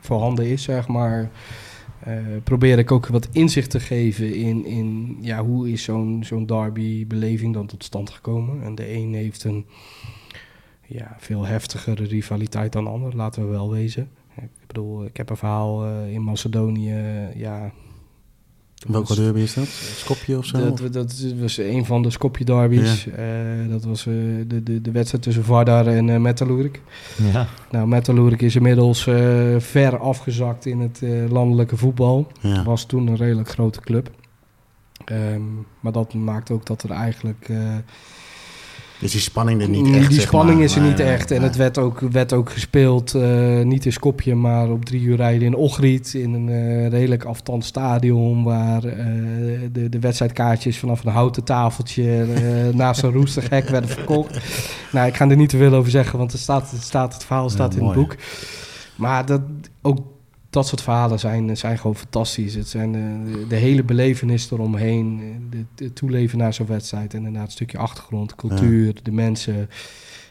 [0.00, 1.30] voorhanden is, zeg maar,
[2.00, 6.46] eh, probeer ik ook wat inzicht te geven in, in ja, hoe is zo'n zo'n
[6.46, 8.62] derby-beleving dan tot stand gekomen.
[8.62, 9.66] En de een heeft een
[10.86, 14.10] ja, veel heftigere rivaliteit dan de ander, laten we wel wezen.
[14.36, 16.94] Ik bedoel, ik heb een verhaal eh, in Macedonië,
[17.34, 17.72] ja,
[18.86, 19.66] Welke was- derby is dat?
[19.96, 20.58] Skopje of zo?
[20.74, 23.06] Dat, dat was een van de Skopje derbies.
[23.06, 23.24] Eh,
[23.68, 24.12] dat was eh,
[24.46, 26.70] de, de, de wedstrijd tussen Vardar en Metalurg.
[27.32, 27.46] Ja.
[27.70, 32.26] Nou, Metalurg is inmiddels eh, ver afgezakt in het eh, landelijke voetbal.
[32.40, 32.64] ja.
[32.64, 34.10] Was toen een redelijk grote club.
[35.04, 35.42] Ehm,
[35.80, 37.48] maar dat maakt ook dat er eigenlijk...
[38.98, 40.64] Dus die spanning er niet echt, Die spanning maar.
[40.64, 41.30] is er niet echt.
[41.30, 45.16] En het werd ook, werd ook gespeeld, eh, niet in Skopje, maar op drie uur
[45.16, 46.14] rijden in Ochriet.
[46.14, 49.06] In een eh, redelijk afstand stadion waar eh,
[49.72, 52.26] de, de wedstrijdkaartjes vanaf een houten tafeltje
[52.74, 54.38] naast een roestig hek werden verkocht.
[54.92, 57.24] Nou, ik ga er niet te veel over zeggen, want het, staat, het, staat, het
[57.24, 57.98] verhaal staat in mooi.
[57.98, 58.16] het boek.
[58.96, 59.40] Maar dat,
[59.82, 59.98] ook
[60.56, 62.54] dat soort verhalen zijn, zijn gewoon fantastisch.
[62.54, 67.12] Het zijn de, de hele belevenis eromheen, de, de toeleven naar zo'n wedstrijd.
[67.12, 69.68] En inderdaad een stukje achtergrond, cultuur, de mensen,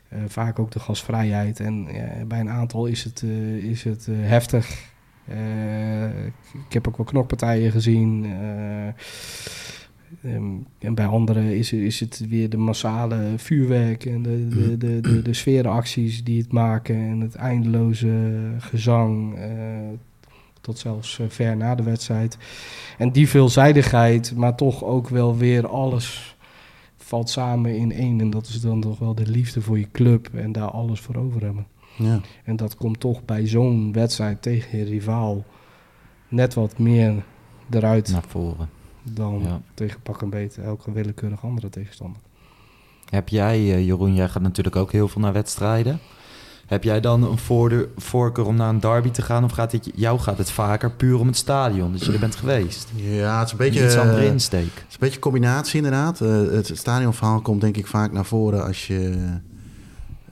[0.09, 1.59] eh, vaak ook de gastvrijheid.
[1.59, 4.93] En ja, bij een aantal is het, eh, is het eh, heftig.
[5.27, 6.25] Eh,
[6.67, 8.25] ik heb ook wel knokpartijen gezien.
[8.25, 8.87] eh,
[10.31, 15.01] ehm, en bij anderen is, is het weer de massale vuurwerk en de, de, de,
[15.01, 19.37] de, de sfeeracties die het maken en het eindeloze gezang.
[20.65, 22.37] Tot zelfs eh, ver na de wedstrijd.
[22.97, 26.35] En die veelzijdigheid, maar toch ook wel weer alles
[26.97, 28.19] valt samen in één.
[28.21, 31.15] En dat is dan toch wel de liefde voor je club en daar alles voor
[31.15, 31.67] over hebben.
[31.97, 32.19] Ja.
[32.43, 35.45] En dat komt toch bij zo'n wedstrijd tegen je rivaal
[36.27, 37.23] net wat meer
[37.69, 38.69] eruit Naar voren.
[39.03, 39.61] dan Ja.
[39.73, 42.21] tegen pak en beet elke willekeurig andere tegenstander.
[43.09, 45.99] Heb jij, eh, Jeroen, jij gaat natuurlijk ook heel veel naar wedstrijden.
[46.65, 49.43] Heb jij dan een voorde- voorkeur om naar een derby te gaan?
[49.43, 51.91] Of gaat het, jou gaat het vaker puur om het stadion?
[51.91, 52.89] Dus je er bent geweest.
[52.95, 54.73] ja, het is een Beetje, iets andere eh, insteek.
[54.75, 56.21] Het is een beetje een combinatie inderdaad.
[56.21, 59.27] Eh, het stadionverhaal komt denk ik vaak naar voren als je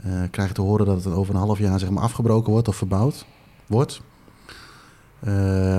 [0.03, 2.75] eh, krijgt te horen dat het over een half jaar zeg maar, afgebroken wordt of
[2.75, 3.25] verbouwd
[3.67, 4.01] wordt.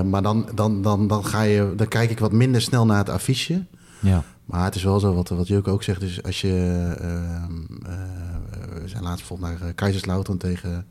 [0.05, 3.09] Maar dan, dan, dan, dan, ga je, dan kijk ik wat minder snel naar het
[3.09, 3.65] affiche.
[3.99, 4.23] Ja.
[4.45, 6.93] Maar het is wel zo, wat, wat Jurke ook zegt, is als je...
[6.99, 8.34] ehm, eh,
[8.81, 10.85] we zijn laatst bijvoorbeeld naar eh, Kaiserslautern tegen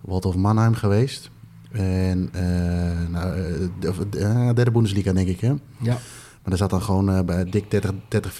[0.00, 1.30] Waldhof Mannheim geweest.
[1.70, 3.68] En eh, nou, eh,
[4.10, 5.54] de, eh, derde Bundesliga denk ik, hè?
[5.80, 5.98] Ja,
[6.42, 8.32] Maar er zat dan gewoon eh, bij dik 30, 30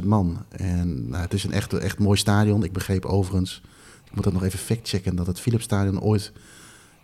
[0.00, 0.44] 40.000 man.
[0.50, 2.64] En nou, het is een echt, echt mooi stadion.
[2.64, 3.62] Ik begreep overigens,
[4.04, 6.32] ik moet dat nog even factchecken, dat het Philipsstadion ooit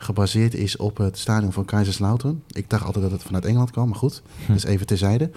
[0.03, 2.43] gebaseerd is op het stadion van Kaiserslautern.
[2.51, 4.53] Ik dacht altijd dat het vanuit Engeland kwam, maar goed, Hm.
[4.53, 5.31] dus even terzijde.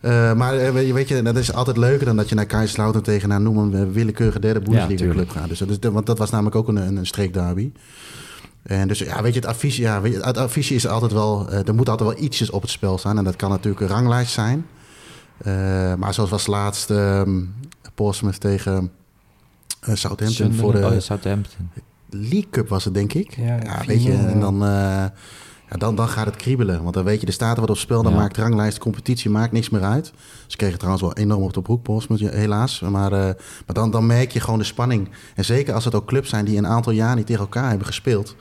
[0.00, 2.46] Eh, maar eh, weet je- weet je, dat is altijd leuker dan dat je naar
[2.46, 5.30] Kaiserslautern tegen, nou, noem een eh, willekeurige derde Bundesliga club tuurlijk.
[5.30, 5.48] gaat.
[5.48, 7.72] Dus dat is, want dat was namelijk ook een, een, streekderby.
[8.62, 11.50] En dus ja, weet je, het affiche, ja, weet je, het affiche is altijd wel,
[11.50, 13.18] er moet altijd wel ietsjes op het spel staan.
[13.18, 14.66] En dat kan natuurlijk een ranglijst zijn.
[15.98, 17.42] Maar zoals was laatst ehm
[17.94, 18.90] Portsmouth tegen
[19.92, 21.70] Southampton voor de Oh, ja, Southampton.
[22.14, 23.36] League Cup was het, denk ik.
[23.36, 24.68] Ja, Ja, 4-0, weet je, en dan, eh,
[25.70, 26.82] ja, dan, dan gaat het kriebelen.
[26.82, 28.02] Want dan weet je, er staat er wat op spel.
[28.02, 30.12] Dan maakt de ranglijst, competitie maakt niks meer uit.
[30.46, 32.80] Ze kregen trouwens wel enorm op de broek, Portsmouth, helaas.
[32.80, 33.18] Maar, eh,
[33.66, 35.08] maar dan, dan merk je gewoon de spanning.
[35.34, 37.86] En zeker als het ook clubs zijn die een aantal jaar niet tegen elkaar hebben
[37.86, 38.36] gespeeld.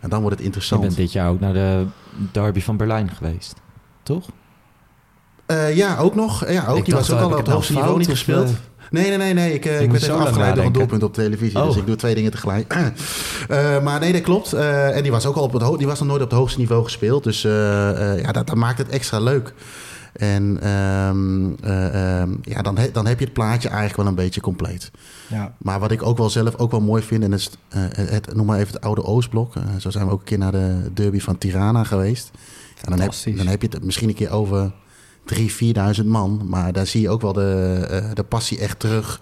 [0.00, 0.80] En dan wordt het Je interessant.
[0.82, 1.86] bent dit jaar ook naar de
[2.32, 3.54] derby van Berlijn geweest.
[4.02, 4.28] Toch?
[5.46, 6.48] Eh, ja, ook nog.
[6.50, 6.76] Ja, ook.
[6.76, 8.50] Ik die was ook al op het hoogste nou niveau niet gespeeld.
[8.90, 9.34] Nee, nee, nee.
[9.34, 9.54] nee.
[9.54, 11.60] Ik, eh, ik werd even afgeleid door een doelpunt op televisie.
[11.62, 11.76] Dus Oh.
[11.76, 12.74] ik doe twee dingen tegelijk.
[13.48, 14.52] Eh, maar nee, dat klopt.
[14.52, 16.58] Eh, en die was ook al op het die was nog nooit op het hoogste
[16.58, 17.24] niveau gespeeld.
[17.24, 19.52] Dus ja, dat, dat maakt het extra leuk.
[20.12, 24.14] En ehm, eh, ehm, ja, dan, he- dan heb je het plaatje eigenlijk wel een
[24.14, 24.90] beetje compleet.
[25.28, 25.54] ja.
[25.58, 27.38] Maar wat ik ook wel zelf ook wel mooi vind, en eh,
[28.10, 29.52] het, noem maar even het oude Oostblok.
[29.78, 32.30] Zo zijn we ook een keer naar de derby van Tirana geweest.
[32.84, 34.70] En dan heb, dan heb je het misschien een keer over
[35.34, 36.40] 3.000, 4.000 man.
[36.44, 39.20] Maar daar zie je ook wel de, eh, de passie echt terug.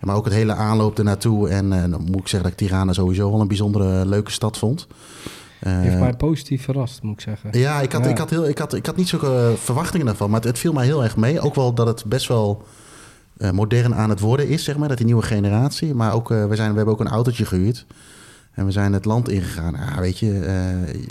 [0.00, 1.48] Maar ook het hele aanloop ernaartoe.
[1.48, 4.58] En eh, dan moet ik zeggen dat ik Tirana sowieso wel een bijzondere leuke stad
[4.58, 4.86] vond.
[5.60, 7.58] Eh, Heeft mij positief verrast, moet ik zeggen.
[7.58, 8.10] ja, ik had, Ja.
[8.10, 10.30] Ik, had heel, ik, had, ik had niet zulke eh, verwachtingen daarvan.
[10.30, 11.40] Maar het, het viel mij heel erg mee.
[11.40, 12.62] Ook wel dat het best wel
[13.36, 14.88] eh, modern aan het worden is, zeg maar.
[14.88, 15.94] Dat die nieuwe generatie.
[15.94, 17.86] Maar ook, eh, we, zijn, we hebben ook een autootje gehuurd.
[18.58, 19.74] En we zijn het land ingegaan.
[19.94, 20.70] Ja, weet je, eh,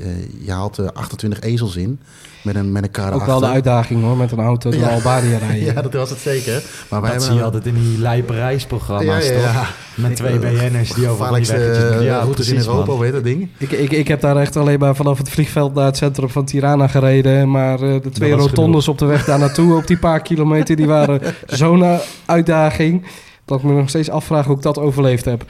[0.10, 2.00] eh, je haalt eh, 28 ezels in.
[2.42, 4.88] Met een, met een kar Ook wel de uitdaging hoor, met een auto door Ja.
[4.90, 5.74] Albanië rijden.
[5.74, 6.64] Ja, dat was het zeker.
[6.90, 9.54] Maar wij Dat zie je altijd in die lijpe reisprogramma's, Ja, ja, ja.
[9.54, 9.74] toch?
[9.96, 11.90] Met twee BN'ers die over van die weggetjes...
[12.00, 13.04] eh, Ja, routes in Europa, man.
[13.04, 13.50] heet dat ding?
[13.58, 16.46] Ik, ik, ik heb daar echt alleen maar vanaf het vliegveld naar het centrum van
[16.46, 17.52] Tirana gereden.
[17.52, 20.88] Maar eh, de twee rotondes op de weg daar naartoe, op die paar kilometer, die
[20.88, 23.06] waren zo'n uitdaging.
[23.48, 25.46] Dat ik me nog steeds afvraag hoe ik dat overleefd heb.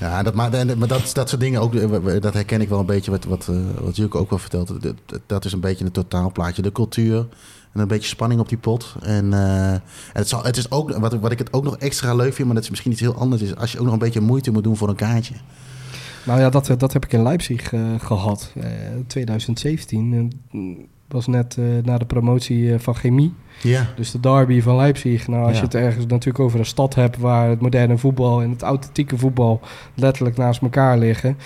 [0.00, 2.86] Ja, dat, maar, maar dat, dat soort dingen ook, eh, dat herken ik wel een
[2.86, 4.72] beetje wat, wat, eh, wat ook wel vertelt.
[5.26, 6.62] Dat, is een beetje een totaalplaatje.
[6.62, 7.26] De cultuur
[7.72, 8.94] en een beetje spanning op die pot.
[9.02, 12.14] En, eh, en het, zal, het is ook, wat, wat ik het ook nog extra
[12.14, 13.98] leuk vind, maar dat is misschien iets heel anders, is als je ook nog een
[13.98, 15.34] beetje moeite moet doen voor een kaartje.
[16.24, 18.52] Nou ja, dat, dat heb ik in Leipzig eh, gehad.
[18.54, 18.64] Eh
[19.06, 20.58] 2017 eh,
[21.10, 23.32] was net eh, na de promotie eh, van chemie.
[23.62, 23.86] Ja.
[23.96, 25.28] Dus de derby van Leipzig.
[25.28, 25.58] Nou, als Ja.
[25.58, 29.18] je het ergens natuurlijk over een stad hebt waar het moderne voetbal en het authentieke
[29.18, 29.60] voetbal
[29.94, 31.38] letterlijk naast elkaar liggen.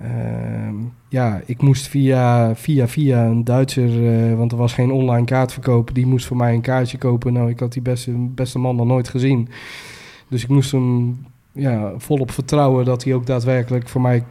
[0.00, 0.74] Ehm,
[1.08, 5.94] ja, ik moest via, via, via een Duitser, eh, want er was geen online kaartverkoop,
[5.94, 7.32] die moest voor mij een kaartje kopen.
[7.32, 9.48] Nou, ik had die beste, beste man nog nooit gezien.
[10.28, 14.24] Dus ik moest hem ja, volop vertrouwen dat hij ook daadwerkelijk voor mij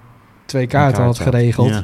[0.46, 1.36] twee kaarten had kaart had.
[1.36, 1.70] geregeld.
[1.70, 1.84] Ja.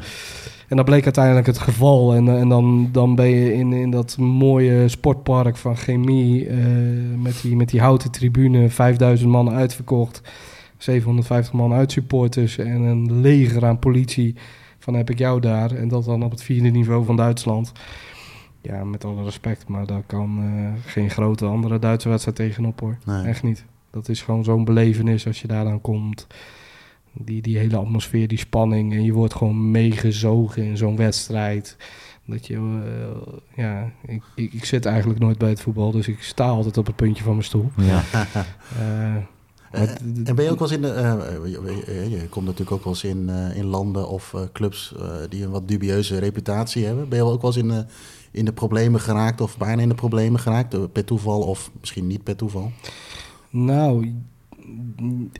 [0.68, 2.14] En dat bleek uiteindelijk het geval.
[2.14, 6.46] En, eh, en dan, dan ben je in, in dat mooie sportpark van chemie.
[6.48, 6.56] eh,
[7.16, 8.70] met, die, met die houten tribune.
[8.70, 10.22] 5000 man uitverkocht.
[10.76, 12.58] 750 man uitsupporters.
[12.58, 14.34] En een leger aan politie.
[14.78, 15.70] Van heb ik jou daar.
[15.70, 17.72] En dat dan op het vierde niveau van Duitsland.
[18.60, 19.68] Ja, met alle respect.
[19.68, 22.98] Maar daar kan eh, geen grote andere Duitse wedstrijd tegenop hoor.
[23.06, 23.24] Nee.
[23.24, 23.64] Echt niet.
[23.90, 26.26] Dat is gewoon zo'n belevenis als je daar dan komt.
[27.24, 28.92] Die, die hele atmosfeer, die spanning.
[28.92, 31.76] En je wordt gewoon meegezogen in zo'n wedstrijd.
[32.24, 35.90] Dat je, eh, ja, ik, ik, ik zit eigenlijk nooit bij het voetbal.
[35.90, 37.70] Dus ik sta altijd op het puntje van mijn stoel.
[37.76, 38.02] Ja.
[38.78, 39.16] Eh,
[39.70, 39.82] Eh,
[40.24, 40.88] en ben je ook wel eens in de.
[40.92, 45.08] eh, je, komt natuurlijk ook wel eens in, eh, in landen of eh, clubs eh,
[45.28, 47.08] die een wat dubieuze reputatie hebben.
[47.08, 47.84] Ben je wel ook wel eens in de,
[48.30, 50.92] in de problemen geraakt of bijna in de problemen geraakt?
[50.92, 52.72] Per toeval of misschien niet per toeval?
[53.50, 54.14] Nou,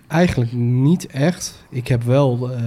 [0.06, 1.64] eigenlijk niet echt.
[1.70, 2.60] Ik heb wel eh,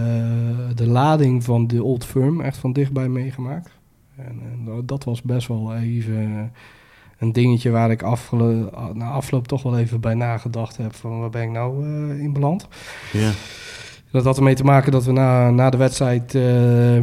[0.75, 3.69] de lading van de Old Firm echt van dichtbij meegemaakt.
[4.15, 6.51] En, en dat- was best wel even
[7.17, 11.29] een dingetje waar ik afgelo- na afloop toch wel even bij nagedacht heb van waar
[11.29, 12.67] ben ik nou eh, in beland.
[13.13, 13.31] Ja.
[14.11, 16.35] Dat had ermee te maken dat we na, na de wedstrijd.
[16.35, 16.97] eh,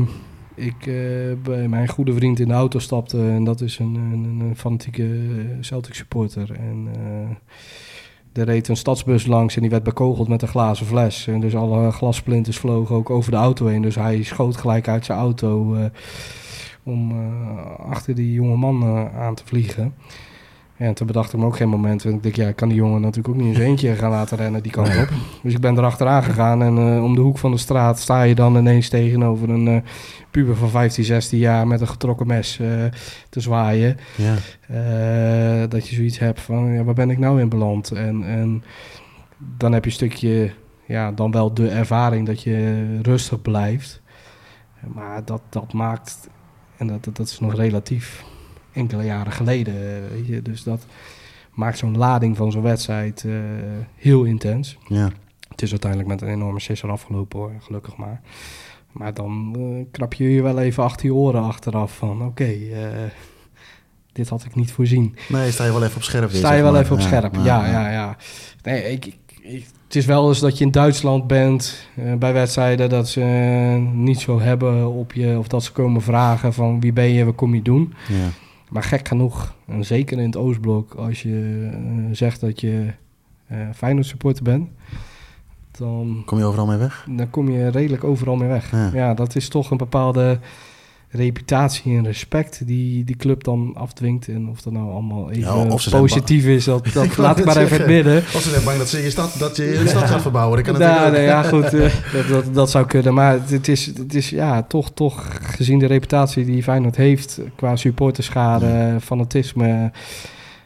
[0.55, 0.95] ik eh,
[1.43, 3.19] bij mijn goede vriend in de auto stapte.
[3.29, 6.51] En dat is een, een, een fanatieke eh, Celtic supporter.
[6.53, 7.37] En eh,
[8.39, 11.27] er reed een stadsbus langs en die werd bekogeld met een glazen fles.
[11.27, 13.83] En dus alle glassplinters vlogen ook over de auto heen.
[13.83, 15.85] Dus hij schoot gelijk uit zijn auto eh,
[16.83, 19.95] om eh, achter die jonge man eh, aan te vliegen.
[20.79, 22.05] Ja, en toen bedacht ik me ook geen moment.
[22.05, 24.37] En ik dacht, ja, ik kan die jongen natuurlijk ook niet zijn eentje gaan laten
[24.37, 25.09] rennen die kant op.
[25.43, 28.35] Dus ik ben erachteraan gegaan en eh, om de hoek van de straat sta je
[28.35, 29.81] dan ineens tegenover een eh,
[30.31, 32.69] puber van 15, 16 jaar met een getrokken mes eh,
[33.29, 33.97] te zwaaien.
[34.17, 34.35] Ja.
[35.67, 37.91] Dat je zoiets hebt van, ja, waar ben ik nou in beland?
[37.91, 38.65] En, en
[39.57, 40.51] dan heb je een stukje,
[40.87, 44.03] ja, dan wel de ervaring dat je rustig blijft.
[44.95, 46.29] Maar dat, dat maakt,
[46.77, 48.25] en dat, dat, dat is nog relatief
[48.73, 50.43] enkele jaren geleden, eh, weet je.
[50.43, 50.87] Dus dat
[51.55, 53.33] maakt zo'n lading van zo'n wedstrijd eh,
[53.95, 54.79] heel intens.
[54.89, 55.11] Ja.
[55.49, 58.21] Het is uiteindelijk met een enorme sisser afgelopen hoor, gelukkig maar.
[58.93, 62.55] Maar dan eh, krap je je wel even achter je oren achteraf van, oké,
[64.13, 65.17] dit had ik niet voorzien.
[65.29, 66.31] Nee, sta je wel even op scherp.
[66.31, 66.81] weer, Sta je wel maar.
[66.81, 67.35] even op scherp.
[67.35, 68.17] Ja, ja, ja.
[68.63, 69.17] Nee, ik,
[69.87, 73.21] het is wel eens dat je in Duitsland bent bij wedstrijden dat ze
[73.93, 77.35] niet zo hebben op je, of dat ze komen vragen van wie ben je, wat
[77.35, 77.95] kom je doen.
[78.09, 78.29] Ja.
[78.71, 82.87] Maar gek genoeg, en zeker in het Oostblok, als je eh, zegt dat je
[83.47, 84.69] eh Feyenoord supporter bent,
[85.71, 87.07] dan Kom je overal mee weg?
[87.11, 88.71] dan kom je redelijk overal mee weg.
[88.71, 88.91] Ja.
[88.93, 90.39] Ja, dat is toch een bepaalde
[91.11, 94.29] reputatie en respect die die club dan afdwingt.
[94.29, 97.87] En of dat nou allemaal even Ja, positief is, dat, dat laat ik maar even
[97.87, 98.17] midden.
[98.17, 100.57] Of ze zijn bang dat, ze je stad, dat je je stad gaat verbouwen.
[100.57, 103.15] Dat kan Ja, natuurlijk nee, ja, goed, eh, dat, dat, dat zou kunnen.
[103.15, 107.77] Maar het is, het is ja, toch, toch gezien de reputatie die Feyenoord heeft qua
[107.77, 109.93] supporterschade, fanatisme,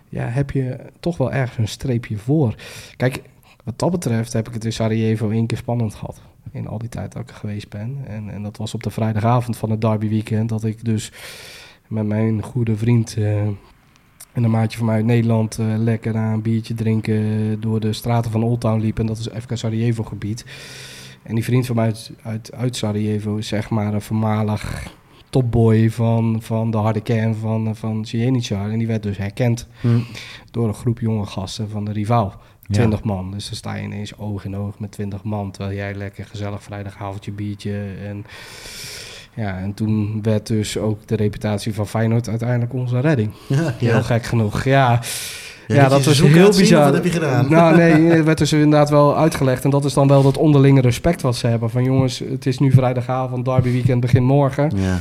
[0.08, 2.54] ja, heb je toch wel ergens een streepje voor.
[2.96, 3.22] Kijk,
[3.64, 6.20] wat dat betreft heb ik het in Sarajevo één keer spannend gehad.
[6.50, 7.98] In al die tijd dat ik er geweest ben.
[8.06, 10.48] En, en dat was op de vrijdagavond van het derby weekend.
[10.48, 11.12] Dat ik dus
[11.88, 13.40] met mijn goede vriend eh,
[14.32, 17.92] en een maatje van mij uit Nederland eh, lekker na een biertje drinken door de
[17.92, 18.98] straten van Old Town liep.
[18.98, 20.44] En dat is FK Sarajevo gebied.
[21.22, 24.92] En die vriend van mij uit, uit, uit Sarajevo is zeg maar een voormalig
[25.30, 28.06] topboy van, van de harde kern van, van.
[28.50, 30.00] En die werd dus herkend Hm.
[30.50, 32.40] door een groep jonge gasten van de rivaal.
[32.74, 32.78] Ja.
[32.78, 33.30] 20 man.
[33.30, 35.50] Dus dan sta je ineens oog in oog met 20 man.
[35.50, 37.80] Terwijl jij lekker gezellig vrijdagavondje biertje.
[38.06, 38.24] En,
[39.34, 43.30] ja, en toen werd dus ook de reputatie van Feyenoord uiteindelijk onze redding.
[43.48, 44.02] Ja, Heel ja.
[44.02, 44.64] gek genoeg.
[44.64, 45.00] Ja,
[45.68, 46.84] Ja, ja, dat was heel bizar.
[46.84, 47.50] wat heb je gedaan?
[47.50, 49.64] Nou nee, het werd dus inderdaad wel uitgelegd.
[49.64, 51.70] En dat is dan wel dat onderlinge respect wat ze hebben.
[51.70, 54.72] Van jongens, het is nu vrijdagavond, derby weekend begint morgen.
[54.76, 54.98] Ja.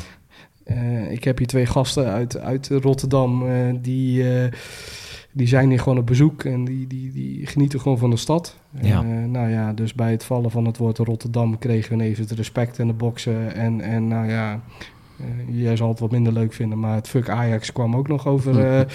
[0.64, 3.48] Eh, ik heb hier twee gasten uit, uit Rotterdam.
[3.50, 4.52] eh, die, eh,
[5.34, 8.58] die zijn hier gewoon op bezoek en die, die, die genieten gewoon van de stad.
[8.82, 9.00] Ja.
[9.00, 12.32] Eh, nou ja, dus bij het vallen van het woord Rotterdam kregen we ineens het
[12.32, 13.56] respect in de boksen.
[13.56, 14.62] En, en nou ja,
[15.20, 15.26] eh,
[15.62, 18.66] jij zal het wat minder leuk vinden, maar het fuck Ajax kwam ook nog over,
[18.78, 18.86] eh,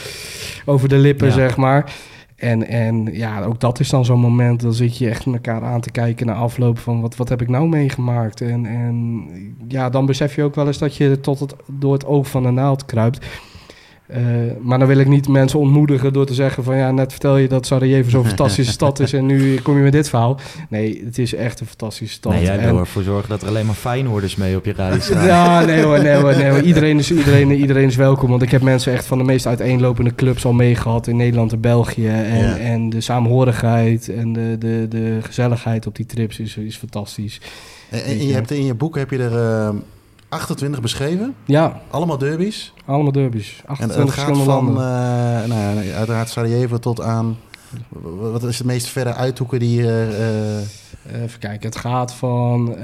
[0.64, 1.32] over de lippen, Ja.
[1.32, 1.94] zeg maar.
[2.36, 5.80] En, en ja, ook dat is dan zo'n moment, dan zit je echt elkaar aan
[5.80, 8.40] te kijken na afloop van wat, wat heb ik nou meegemaakt.
[8.40, 9.24] En, en
[9.68, 12.42] ja, dan besef je ook wel eens dat je tot het, door het oog van
[12.42, 13.26] de naald kruipt.
[14.10, 14.18] Uh,
[14.60, 17.48] maar dan wil ik niet mensen ontmoedigen door te zeggen van ja, net vertel je
[17.48, 20.38] dat Sarajevo zo'n fantastische stad is en nu kom je met dit verhaal.
[20.68, 22.32] Nee, het is echt een fantastische stad.
[22.32, 22.76] Nee, jij wil en...
[22.76, 25.26] ervoor zorgen dat er alleen maar Feyenoorders mee op je reis staan.
[25.26, 26.60] Ja, nee hoor, nee hoor, nee hoor.
[26.72, 30.14] Iedereen, is, iedereen, iedereen is welkom, want ik heb mensen echt van de meest uiteenlopende
[30.14, 32.08] clubs al meegehad in Nederland en België.
[32.08, 32.56] En, ja.
[32.56, 37.40] en de saamhorigheid en de, de, de gezelligheid op die trips is, is fantastisch.
[37.90, 39.32] En, en je hebt in je boek heb je er...
[39.32, 39.68] Uh
[40.28, 41.34] 28 beschreven.
[41.44, 41.80] Ja.
[41.90, 42.72] Allemaal derbies.
[42.84, 43.62] Allemaal derbies.
[43.66, 47.36] 28 en het gaat van, uh, nou ja, uiteraard Sarajevo tot aan...
[48.18, 49.80] Wat is de meest verre uithoeken die...
[49.80, 50.58] Uh,
[51.22, 52.76] Even kijken, het gaat van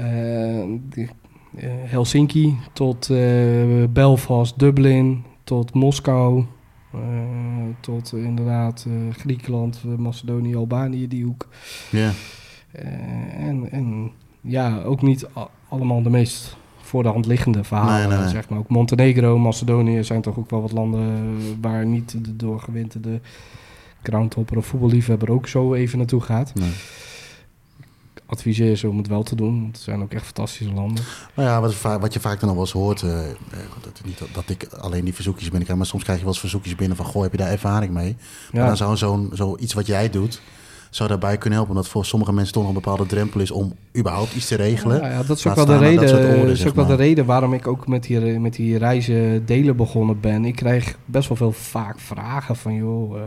[0.95, 1.09] uh,
[1.65, 3.09] Helsinki tot
[3.89, 6.45] Belfast, Dublin, tot Moskou...
[7.79, 11.47] tot inderdaad Griekenland, Macedonië, Albanië, die hoek.
[11.89, 12.11] Ja.
[13.37, 15.27] en, en ja, ook niet
[15.69, 16.57] allemaal de meest
[16.93, 18.09] voor de hand liggende verhalen.
[18.09, 18.59] Nee, nee, Zeg maar.
[18.59, 23.19] Ook Montenegro, Macedonië zijn toch ook wel wat landen waar niet de doorgewinterde
[24.01, 26.53] kroontopper of voetballiefhebber ook zo even naartoe gaat.
[26.53, 26.71] Nee.
[28.25, 31.03] Adviseer ze om het wel te doen, want het zijn ook echt fantastische landen.
[31.33, 33.19] Nou ja, wat, wat je vaak dan al wel eens hoort, uh,
[33.81, 36.75] dat, niet dat ik alleen die verzoekjes binnenkrijg, maar soms krijg je wel eens verzoekjes
[36.75, 38.15] binnen van, goh, heb je daar ervaring mee?
[38.51, 38.59] Ja.
[38.59, 40.41] Maar dan zou zo'n zo iets wat jij doet,
[40.95, 41.75] zou daarbij kunnen helpen.
[41.75, 45.01] Omdat voor sommige mensen toch nog een bepaalde drempel is om überhaupt iets te regelen.
[45.01, 47.53] Ja, ja dat is ook wel de reden, dat is ook wel de reden waarom
[47.53, 50.45] ik ook met die, met die reizen delen begonnen ben.
[50.45, 53.23] Ik krijg best wel veel vaak vragen van, joh, uh,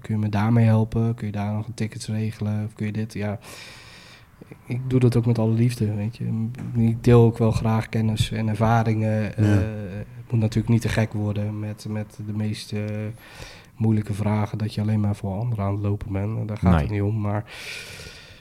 [0.00, 1.14] kun je me daarmee helpen?
[1.14, 2.64] Kun je daar nog een tickets regelen?
[2.66, 3.12] Of kun je dit?
[3.12, 3.38] Ja,
[4.66, 6.48] ik doe dat ook met alle liefde, weet je.
[6.76, 9.22] Ik deel ook wel graag kennis en ervaringen.
[9.22, 9.32] Ja.
[9.36, 9.48] Uh,
[10.30, 12.84] het moet natuurlijk niet te gek worden met, met de meeste
[13.80, 16.48] moeilijke vragen dat je alleen maar voor anderen aan het lopen bent.
[16.48, 17.20] Daar gaat het niet om.
[17.20, 17.44] Maar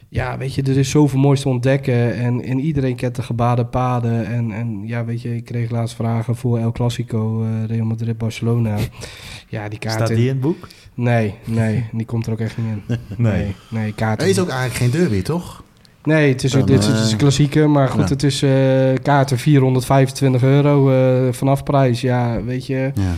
[0.10, 2.16] ja, weet je, er is zoveel moois te ontdekken.
[2.16, 4.26] En, en iedereen kent de gebaden paden.
[4.26, 8.18] En, en ja, weet je, ik kreeg laatst vragen voor El Clasico, uh, Real Madrid,
[8.18, 8.78] Barcelona.
[9.52, 9.96] Ja, die kaart.
[9.96, 10.68] Staat die in het boek?
[10.94, 12.84] Nee, nee, die komt er ook echt niet in.
[13.18, 13.42] nee.
[13.42, 14.22] nee, nee kaart.
[14.22, 15.64] Het is ook eigenlijk geen derby, toch?
[16.04, 18.08] Nee, het is, Dan, dit, het is een klassieke, maar goed, ja.
[18.08, 18.52] het is uh,
[19.02, 22.02] kaarten 425 euro uh, vanaf prijs.
[22.02, 22.92] Ja, weet je.
[22.96, 23.14] Ja.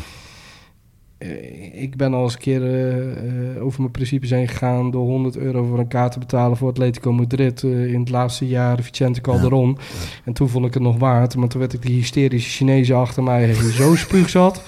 [1.24, 5.38] Uh, ik ben al eens een keer uh, over mijn principes heen gegaan door 100
[5.38, 9.78] euro voor een kaart te betalen voor Atletico Madrid in het laatste jaar Vicente Calderon.
[9.78, 10.22] Ja, ja.
[10.24, 13.24] En toen vond ik het nog waard, maar toen werd ik die hysterische Chinezen achter
[13.24, 14.64] mij zo spuug zat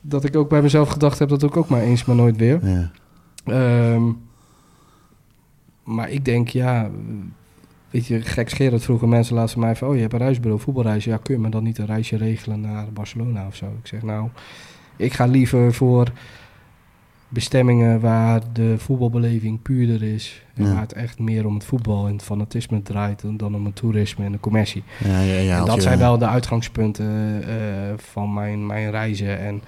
[0.00, 2.90] dat ik ook bij mezelf gedacht heb dat ik ook maar eens, maar nooit weer.
[3.46, 4.18] Um,
[5.84, 6.90] maar ik denk, ja,
[7.90, 11.16] weet je, gekscherend vroegen mensen laatst mij van, oh je hebt een reisbureau, voetbalreis, ja
[11.16, 13.66] kun je me dan niet een reisje regelen naar Barcelona of zo?
[13.66, 14.28] Ik zeg nou,
[14.98, 16.12] ik ga liever voor
[17.28, 20.42] bestemmingen waar de voetbalbeleving puurder is.
[20.54, 20.72] En ja.
[20.72, 24.24] waar het echt meer om het voetbal en het fanatisme draait dan om het toerisme
[24.24, 24.82] en de commercie.
[25.04, 27.54] Ja, ja, ja, en dat zijn wel de uitgangspunten uh,
[27.96, 29.38] van mijn, mijn reizen.
[29.38, 29.62] En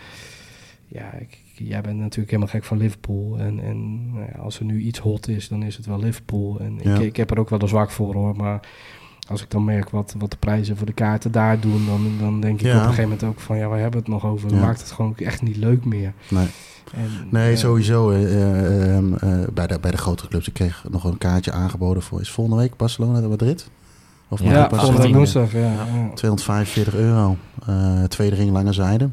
[0.87, 3.39] ja, ik, jij bent natuurlijk helemaal gek van Liverpool.
[3.39, 6.61] En, en nou als er nu iets hot is, dan is het wel Liverpool.
[6.61, 8.61] En ik, ik heb er ook wel een zwak voor hoor, maar
[9.31, 12.41] als ik dan merk wat, wat de prijzen voor de kaarten daar doen, dan, dan
[12.41, 12.71] denk ik ja.
[12.71, 14.49] op een gegeven moment ook van ja, waar hebben we het nog over?
[14.49, 14.65] Dan ja.
[14.65, 16.13] maakt het gewoon echt niet leuk meer.
[16.29, 16.47] Nee,
[16.95, 18.11] en, nee uh, sowieso.
[18.11, 19.05] Uh, uh,
[19.53, 20.49] bij, de, bij de grotere clubs.
[20.49, 22.21] Ik kreeg nog een kaartje aangeboden voor.
[22.21, 23.71] Is volgende week Barcelona Madrid?
[24.29, 25.53] Of ja, volgende week woensdag.
[25.53, 26.11] Ja, ja.
[26.15, 27.37] 245 euro.
[28.09, 29.09] tweede ring lange zijde.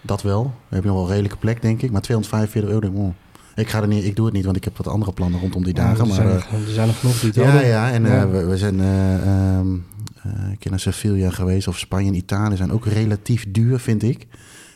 [0.00, 0.42] Dat wel.
[0.42, 1.90] Dan heb je nog wel een redelijke plek, denk ik.
[1.90, 3.14] Maar 245 euro, denk ik, oh.
[3.56, 5.64] Ik ga er niet, ik doe het niet, want ik heb wat andere plannen rondom
[5.64, 6.08] die dagen.
[6.08, 7.66] er, zijn, maar, er zijn nog genoeg die het Ja, hadden.
[7.68, 7.90] ja.
[7.90, 8.24] En ja.
[8.24, 9.84] Uh, we, we, zijn um,
[10.26, 14.26] uh, naar Sevilla geweest, of Spanje en Italië zijn ook relatief duur, vind ik.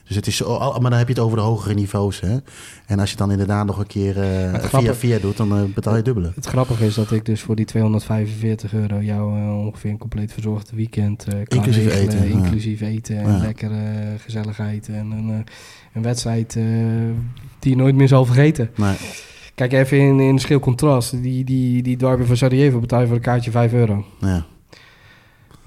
[0.07, 2.21] Dus het is zo, maar dan heb je het over de hogere niveaus.
[2.21, 2.37] Hè?
[2.87, 4.17] En als je dan inderdaad nog een keer
[4.53, 6.33] uh, via via doet, dan uh, betaal je dubbele.
[6.35, 10.33] Het grappige is dat ik dus voor die 245 euro jou uh, ongeveer een compleet
[10.33, 12.29] verzorgd weekend kan inclusief regelen, eten.
[12.31, 13.39] Inclusief eten en Ja.
[13.39, 13.83] lekkere
[14.19, 15.45] gezelligheid en een,
[15.93, 16.57] een wedstrijd
[17.61, 18.71] die je nooit meer zal vergeten.
[18.75, 18.97] Nee.
[19.55, 21.23] Kijk even in, in schil contrast.
[21.23, 24.05] Die, die, die derby van Sarajevo betaal je voor een kaartje 5 euro.
[24.21, 24.45] Ja.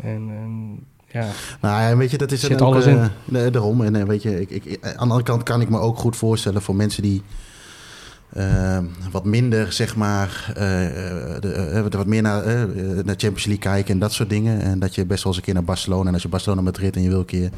[0.01, 1.27] En, en ja.
[1.61, 3.81] Nou ja, weet je, dat is Zit ook, alles uh, nee, daarom.
[3.81, 6.15] En uh, weet je, ik, ik, aan de andere kant kan ik me ook goed
[6.15, 7.21] voorstellen voor mensen die
[8.37, 8.77] uh,
[9.11, 10.51] wat minder, zeg maar,
[11.39, 14.61] de, wat meer naar, naar Champions League kijken en dat soort dingen.
[14.61, 16.95] En dat je best wel eens een keer naar Barcelona, en als je Barcelona Madrid
[16.95, 17.49] en je wil een keer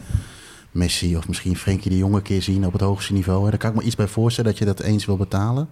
[0.76, 3.44] Messi of misschien Frenkie de Jong een keer zien op het hoogste niveau.
[3.44, 5.70] Hè, daar kan ik me iets bij voorstellen dat je dat eens wil betalen.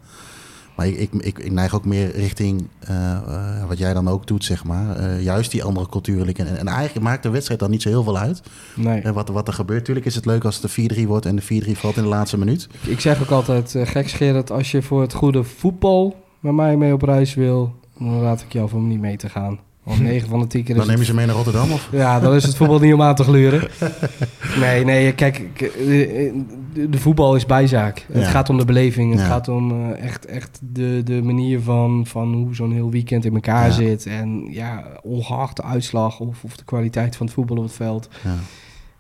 [0.76, 4.28] Maar ik, ik, ik, ik neig ook meer richting eh, eh, wat jij dan ook
[4.28, 4.96] doet, zeg maar.
[4.96, 6.34] Eh, juist die andere culturen.
[6.34, 8.42] En, en eigenlijk maakt de wedstrijd dan niet zo heel veel uit.
[8.76, 9.02] Nee.
[9.02, 9.86] wat, wat er gebeurt.
[9.86, 12.10] Tuurlijk is het leuk als het de 4-3 wordt en de 4-3 valt in de
[12.10, 12.68] laatste minuut.
[12.88, 16.94] Ik zeg ook altijd, uh, gekscherend, als je voor het goede voetbal met mij mee
[16.94, 19.60] op reis wil, dan raad ik jou om niet mee te gaan.
[19.84, 21.72] Want 9 van de 10 keer Dan neem je ze mee naar Rotterdam?
[21.72, 21.90] Of?
[21.92, 23.68] Ja, dan is het voetbal niet om aan te gluren.
[24.60, 28.06] Nee, nee, kijk, de, de voetbal is bijzaak.
[28.12, 28.30] Het Ja.
[28.30, 29.12] gaat om de beleving.
[29.12, 29.26] Het Ja.
[29.28, 33.34] gaat om uh, echt, echt de, de manier van, van hoe zo'n heel weekend in
[33.34, 33.72] elkaar Ja.
[33.72, 34.06] zit.
[34.06, 38.10] En ja, ongeacht de uitslag of, of de kwaliteit van het voetbal op het veld.
[38.24, 38.36] Ja.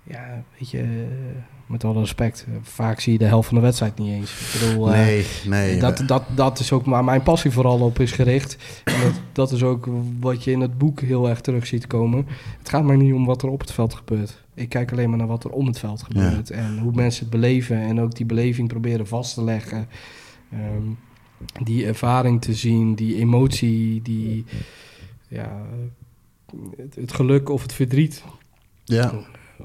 [0.03, 1.07] Ja, weet je,
[1.66, 2.47] met alle respect.
[2.61, 4.32] Vaak zie je de helft van de wedstrijd niet eens.
[4.32, 5.80] Ik bedoel, uh, Nee, nee.
[5.80, 8.57] dat, dat, dat is ook waar mijn passie vooral op is gericht.
[8.84, 9.88] En dat, dat is ook
[10.20, 12.26] wat je in het boek heel erg terug ziet komen.
[12.59, 14.43] Het gaat mij niet om wat er op het veld gebeurt.
[14.53, 16.47] Ik kijk alleen maar naar wat er om het veld gebeurt.
[16.47, 16.55] Ja.
[16.55, 17.78] En hoe mensen het beleven.
[17.78, 19.88] En ook die beleving proberen vast te leggen.
[20.53, 20.97] Um,
[21.64, 24.45] die ervaring te zien, die emotie, die,
[25.28, 25.61] ja,
[26.78, 28.24] het, het geluk of het verdriet.
[28.84, 29.14] Ja.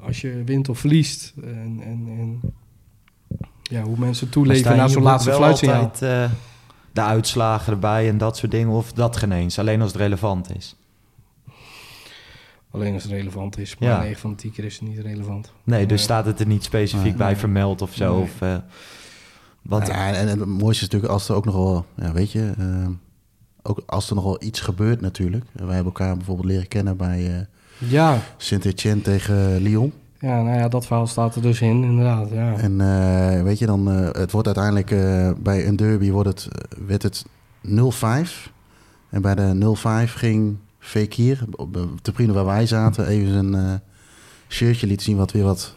[0.01, 1.33] Als je wint of verliest.
[1.43, 2.41] En, en, en
[3.63, 5.81] ja, hoe mensen toeleven naar zo'n laatste fluitsignaal.
[5.81, 6.37] altijd uh,
[6.91, 8.73] de uitslagen erbij en dat soort dingen?
[8.73, 10.75] Of dat geen eens, alleen als het relevant is?
[12.71, 14.01] Alleen als het relevant is, maar ja.
[14.01, 15.53] 9 van de 10 keer is het niet relevant.
[15.63, 18.13] Nee, dus uh, staat het er niet specifiek uh, bij vermeld of zo?
[18.13, 18.21] Nee.
[18.21, 18.57] Of, uh,
[19.61, 19.87] wat...
[19.87, 22.53] ja, en, en, het mooiste is natuurlijk als er ook nog wel, ja, weet je,
[22.59, 22.87] uh,
[23.61, 25.45] ook als er nog wel iets gebeurt natuurlijk.
[25.51, 27.45] Wij hebben elkaar bijvoorbeeld leren kennen bij uh,
[27.79, 28.21] ja.
[28.37, 29.93] Saint-Etienne tegen Lyon.
[30.19, 32.29] Ja, nou ja, dat verhaal staat er dus in, inderdaad.
[32.29, 32.57] Ja.
[32.57, 36.47] En uh, weet je, dan, uh, het wordt uiteindelijk uh, bij een derby wordt het,
[36.87, 37.25] werd het
[37.67, 37.71] 0-5.
[39.09, 39.75] En bij de
[40.07, 43.81] 0-5 ging Fekir, op de tribune waar wij zaten, even zijn
[44.47, 45.75] shirtje liet zien wat weer wat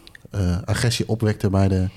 [0.65, 1.89] agressie opwekte bij de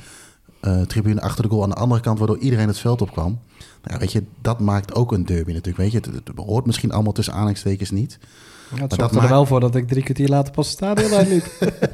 [0.87, 3.39] tribune achter de goal aan de andere kant, waardoor iedereen het veld opkwam.
[3.83, 5.77] Nou, weet je, dat maakt ook een derby natuurlijk.
[5.77, 8.19] Weet je, het, het hoort misschien allemaal tussen aanhalingstekens niet.
[8.73, 11.45] Ja, het zorgde er wel voor dat ik drie kwartier later pas het stadion uitliep.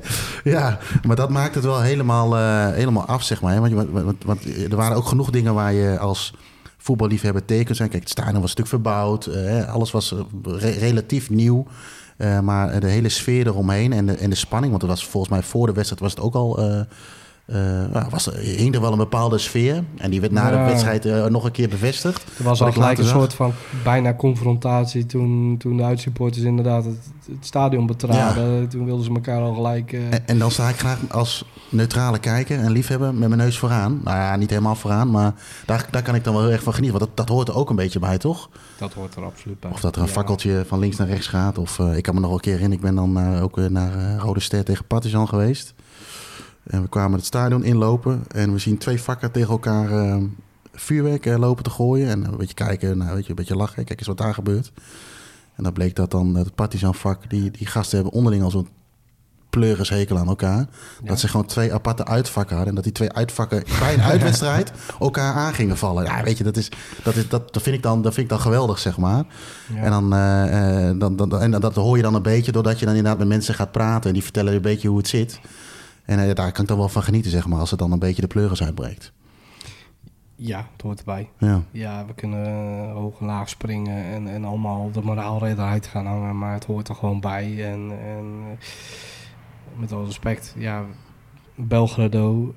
[0.44, 3.62] ja, maar dat maakt het wel helemaal, uh, helemaal af, zeg maar.
[3.62, 6.34] Want, want, want, er waren ook genoeg dingen waar je als
[6.78, 7.90] voetballiefhebber teken zijn.
[7.90, 9.28] Kijk, het stadion was een stuk verbouwd.
[9.28, 11.66] Uh, alles was re relatief nieuw.
[12.18, 14.72] Uh, maar de hele sfeer eromheen en de, en de spanning...
[14.72, 16.60] want het was volgens mij voor de wedstrijd was het ook al...
[17.52, 19.84] Uh, uh, was, hing er wel een bepaalde sfeer.
[19.98, 20.58] En die werd na ja.
[20.58, 22.24] de wedstrijd uh, nog een keer bevestigd.
[22.38, 23.14] Er was al gelijk een zag.
[23.14, 28.62] soort van bijna confrontatie toen, toen de uitsupporters inderdaad het, het stadion betraden.
[28.62, 28.68] Ja.
[28.68, 29.92] Toen wilden ze elkaar al gelijk...
[29.92, 30.14] Uh...
[30.14, 34.02] En, en, dan sta ik graag als neutrale kijker en liefhebber met mijn neus vooraan.
[34.04, 35.34] Nou ja, niet helemaal vooraan, maar
[35.66, 37.00] daar, daar kan ik dan wel heel erg van genieten.
[37.00, 38.50] Want dat, dat hoort er ook een beetje bij, toch?
[38.78, 39.72] Dat hoort er absoluut bij.
[39.72, 40.14] Of dat er een ja.
[40.14, 41.58] fakkeltje van links naar rechts gaat.
[41.58, 43.70] Of uh, ik kan me nog wel een keer herinneren, ik ben dan uh, ook
[43.70, 45.74] naar uh, Rode Ster tegen Partizan geweest.
[46.64, 50.24] En we kwamen het stadion inlopen en we zien twee vakken tegen elkaar uh,
[50.74, 52.10] vuurwerk uh, lopen te gooien.
[52.10, 53.86] En een beetje kijken, nou, weet je, een beetje lachen.
[53.86, 54.72] Kijk eens wat daar gebeurt.
[55.56, 58.68] En dan bleek dat dan het Partizan-vak, die, die gasten hebben onderling al zo'n
[59.52, 60.58] pleurishekel aan elkaar.
[60.58, 60.68] Ja.
[61.04, 62.70] Dat ze gewoon twee aparte uitvakken hadden.
[62.70, 66.04] En dat die twee uitvakken bij een uitwedstrijd elkaar aan gingen vallen.
[66.04, 66.72] Ja, weet je, dat, is,
[67.04, 69.24] dat, is, dat, dat, vind, ik dan, dat vind ik dan geweldig, zeg maar.
[69.74, 69.82] Ja.
[69.82, 72.96] En, dan, uh, dan, dan, en dat hoor je dan een beetje doordat je dan
[72.96, 74.08] inderdaad met mensen gaat praten.
[74.08, 75.40] En die vertellen een beetje hoe het zit.
[76.06, 78.00] En uh, daar kan ik dan wel van genieten, zeg maar, als het dan een
[78.00, 79.12] beetje de pleuris uitbreekt.
[80.44, 81.30] Ja, het hoort erbij.
[81.38, 82.48] Ja, ja we kunnen
[82.88, 86.66] uh, hoog en laag springen en, en allemaal de moraalredder uit gaan hangen, maar het
[86.66, 87.72] hoort er gewoon bij.
[87.72, 90.86] En, en uh, met alle respect, ja,
[91.56, 92.56] Belgrado,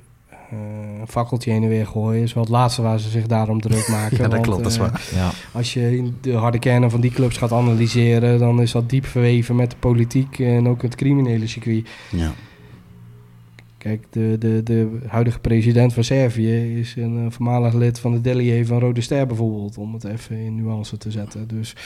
[0.53, 0.59] uh,
[1.01, 3.89] een fakkeltje heen en weer gooien is wel het laatste waar ze zich daarom druk
[3.99, 4.17] maken.
[4.17, 5.03] ja, dat want, klopt, dat is waar.
[5.15, 5.31] Ja.
[5.53, 9.57] Als je de harde kernen van die clubs gaat analyseren, dan is dat diep verweven
[9.57, 11.89] met de politiek en ook het criminele circuit.
[12.11, 12.33] Ja.
[13.85, 18.21] Kijk, de, de, de huidige president van Servië is een uh, voormalig lid van de
[18.21, 21.49] Delier van Rode Ster bijvoorbeeld, om het even in nuance te zetten.
[21.49, 21.77] Dus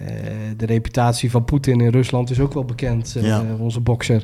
[0.00, 0.08] uh,
[0.56, 3.44] de reputatie van Poetin in Rusland is ook wel bekend, uh, ja.
[3.58, 4.22] onze bokser.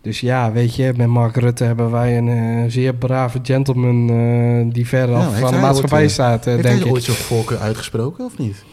[0.00, 5.14] Dus ja, weet je, met Mark Rutte hebben wij een zeer brave gentleman die ver
[5.14, 6.92] af ja, van de maatschappij ooit, staat, heeft denk hij ik.
[6.92, 8.64] ooit zo'n voorkeur uitgesproken of niet?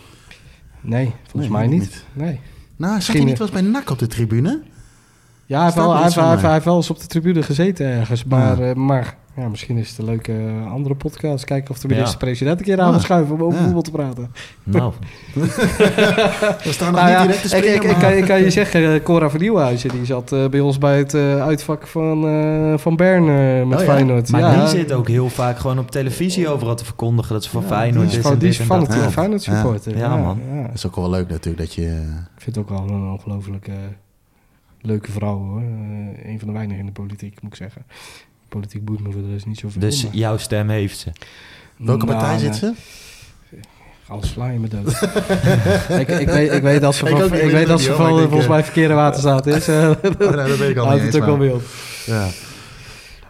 [0.82, 1.80] Nee, volgens nee, mij niet.
[1.80, 2.06] niet.
[2.14, 2.40] Nee.
[2.76, 4.62] Nou, zat hij niet eens bij NAC op de tribune?
[5.48, 7.44] Ja, hij heeft, wel, hij, heeft, hij, heeft, hij heeft wel eens op de tribune
[7.44, 8.24] gezeten ergens.
[8.24, 8.70] Maar, ja.
[8.70, 11.46] uh, maar ja, misschien is het een leuke uh, andere podcast.
[11.46, 13.64] Kijken of de minister-president een keer aan wil schuiven om over ja.
[13.64, 14.32] voetbal te praten.
[14.64, 14.94] Nou.
[16.64, 18.50] We staan nog nou, niet direct te springen, ik, ik, ik, kan, ik, kan, je
[18.50, 22.22] zeggen, Cora van Nieuwhuizen, die zat bij ons bij het uitvak van,
[22.80, 24.32] van Bern met oh, Feyenoord.
[24.32, 27.64] Maar die zit ook heel vaak gewoon op televisie overal te verkondigen dat ze van
[27.64, 28.24] Feyenoord is.
[28.38, 29.98] Die is van het Feyenoord supporter.
[29.98, 30.42] Ja, man.
[30.66, 31.86] Dat is ook wel leuk natuurlijk dat je...
[32.36, 33.72] Ik vind het ook wel een ongelooflijke
[34.82, 35.62] leuke vrouw hoor.
[35.62, 35.68] Uh,
[36.26, 37.86] een van de weinigen in de politiek, moet ik zeggen.
[38.50, 39.82] Politiek boeit me voor de rest niet zoveel.
[39.82, 40.16] Dus maar...
[40.16, 41.12] jouw stem heeft ze?
[41.78, 42.74] Welke nou, partij zit ze?
[44.08, 44.88] Anders sla je me dood.
[46.02, 48.50] ik, ik, weet, ik weet dat ze van, ik ik weet dat ze volgens eh,
[48.50, 49.68] mij verkeerde waterstaat is.
[49.68, 51.64] eh, Oh, nou, dat weet ik al houdt niet het ook wel weer op.
[52.06, 52.28] Ja.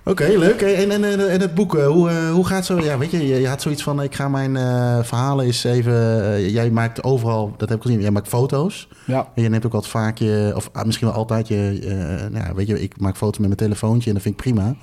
[0.07, 0.61] Oké, leuk.
[0.61, 2.79] En, en, en, het boek, eh, hoe, eh, hoe gaat zo?
[2.79, 6.51] Ja, weet je, je, had zoiets van: ik ga mijn eh, verhalen eens even.
[6.51, 8.87] jij maakt overal, dat heb ik gezien, jij maakt foto's.
[9.05, 12.31] Ja, En je neemt ook altijd vaak je, of ah, misschien wel altijd je, eh,
[12.31, 14.75] nou, ja, weet je, ik maak foto's met mijn telefoontje en dat vind ik prima.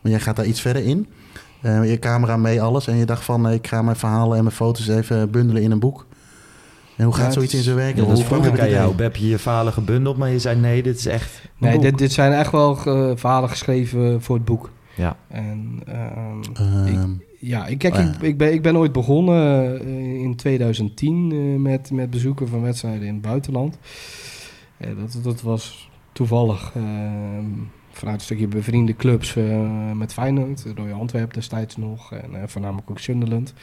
[0.00, 1.06] Maar jij gaat daar iets verder in.
[1.62, 2.86] Je camera mee, alles.
[2.86, 5.78] En je dacht van: ik ga mijn verhalen en mijn foto's even bundelen in een
[5.78, 6.06] boek.
[6.96, 7.96] En hoe gaat zoiets in zijn werk?
[7.96, 9.02] Ja, dat Hoe vroeg kwam je ik aan jou.
[9.02, 11.82] Heb je je verhalen gebundeld, maar je zei nee, dit is echt een nee, boek.
[11.82, 14.70] dit, dit zijn echt wel eh, verhalen geschreven voor het boek.
[14.96, 15.16] Ja.
[15.28, 20.20] En ehm, Ehm, Ja, ik, kijk, Oh ik, ik, ben, ik ben ooit begonnen eh,
[20.22, 23.78] in 2010 eh, met, met bezoeken van wedstrijden in het buitenland.
[24.78, 26.82] Dat, dat was toevallig eh,
[27.90, 32.90] vanuit een stukje bevriende clubs eh, met Feyenoord, Royal Antwerpen destijds nog en eh, voornamelijk
[32.90, 33.54] ook Sunderland.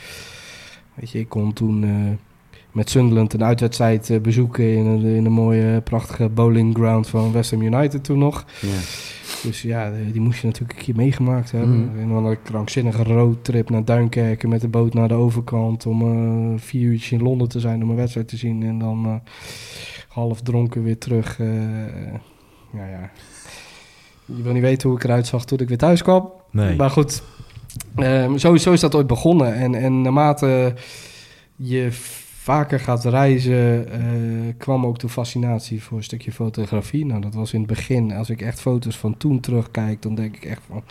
[0.94, 1.90] Weet je, ik kon toen eh,
[2.72, 7.32] met Sunderland een uitwedstrijd eh, bezoeken in een, in een mooie, prachtige bowling ground van
[7.32, 8.46] West Ham United toen nog.
[8.62, 8.68] ja.
[9.44, 11.86] Dus ja, die die moest je natuurlijk een keer meegemaakt hebben.
[11.86, 12.00] Mhm.
[12.00, 15.86] Een andere krankzinnige roadtrip naar Duinkerken met de boot naar de overkant.
[15.86, 18.64] Om eh, vier uurtjes in Londen te zijn om een wedstrijd te zien.
[18.64, 19.32] En dan eh,
[20.08, 21.40] half dronken weer terug.
[21.40, 21.48] eh,
[22.74, 23.12] ja, ja.
[24.26, 26.32] Je wil niet weten hoe ik eruit zag toen ik weer thuis kwam.
[26.52, 26.76] Nee.
[26.76, 27.24] Maar goed,
[27.96, 29.54] ehm, zo, zo is dat ooit begonnen.
[29.56, 30.74] En, en naarmate
[31.56, 31.88] je
[32.42, 34.02] vaker gaat reizen, eh,
[34.58, 37.06] kwam ook de fascinatie voor een stukje fotografie.
[37.06, 38.14] Nou, dat was in het begin.
[38.14, 40.84] Als ik echt foto's van toen terugkijk, dan denk ik echt van...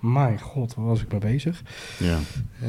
[0.00, 1.62] Mijn god, waar was ik mee bezig?
[1.98, 2.18] ja.
[2.60, 2.68] Eh,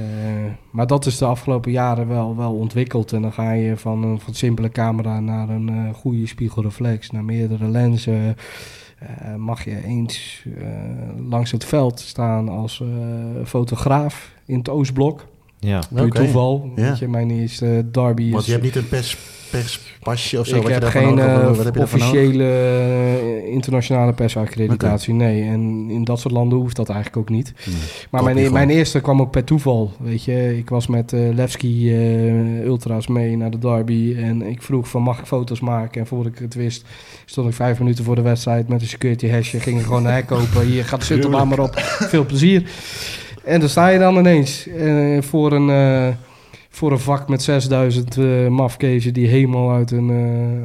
[0.71, 3.11] maar dat is de afgelopen jaren wel, wel ontwikkeld.
[3.11, 7.23] En dan ga je van een van simpele camera naar een eh, goede spiegelreflex, naar
[7.23, 8.35] meerdere lenzen.
[9.37, 10.45] Mag je eens
[11.29, 12.83] langs het veld staan als
[13.45, 15.25] fotograaf in het Oostblok.
[15.59, 15.81] Ja.
[15.93, 16.71] Puur toeval.
[16.75, 16.89] Ja.
[16.89, 18.45] Weet je, mijn eerste derby Want is...
[18.45, 19.17] je hebt niet een pers,
[19.49, 20.55] perspasje of zo?
[20.55, 25.43] ik wat heb geen nodig eh, heb officiële eh, internationale persaccreditatie, nee.
[25.43, 27.53] En in dat soort landen hoeft dat eigenlijk ook niet.
[27.65, 27.75] Nee.
[28.09, 30.57] Maar mijn, mijn eerste kwam ook per toeval, weet je.
[30.57, 35.01] Ik was met eh Levski eh, Ultras mee naar de derby en ik vroeg van
[35.01, 36.01] mag ik foto's maken?
[36.01, 36.85] En voordat ik het wist,
[37.25, 40.13] stond ik vijf minuten voor de wedstrijd met een security hashje, ging ik gewoon een
[40.13, 40.65] hek open.
[40.65, 41.73] Hier gaat de sleutelbaan maar op,
[42.09, 42.69] veel plezier.
[43.47, 46.15] En dan sta je dan ineens eh, voor, een, eh,
[46.69, 50.11] voor een vak met 6000 eh mafkezen die helemaal uit een,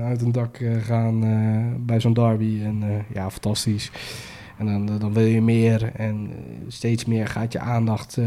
[0.05, 1.20] uit een dak gaan
[1.87, 2.61] bij zo'n derby.
[2.62, 3.91] En ja, fantastisch.
[4.59, 6.30] En dan, dan wil je meer en
[6.68, 8.18] steeds meer gaat je aandacht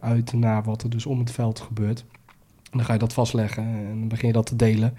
[0.00, 2.04] uit naar wat er dus om het veld gebeurt.
[2.70, 4.94] En dan ga je dat vastleggen en dan begin je dat te delen.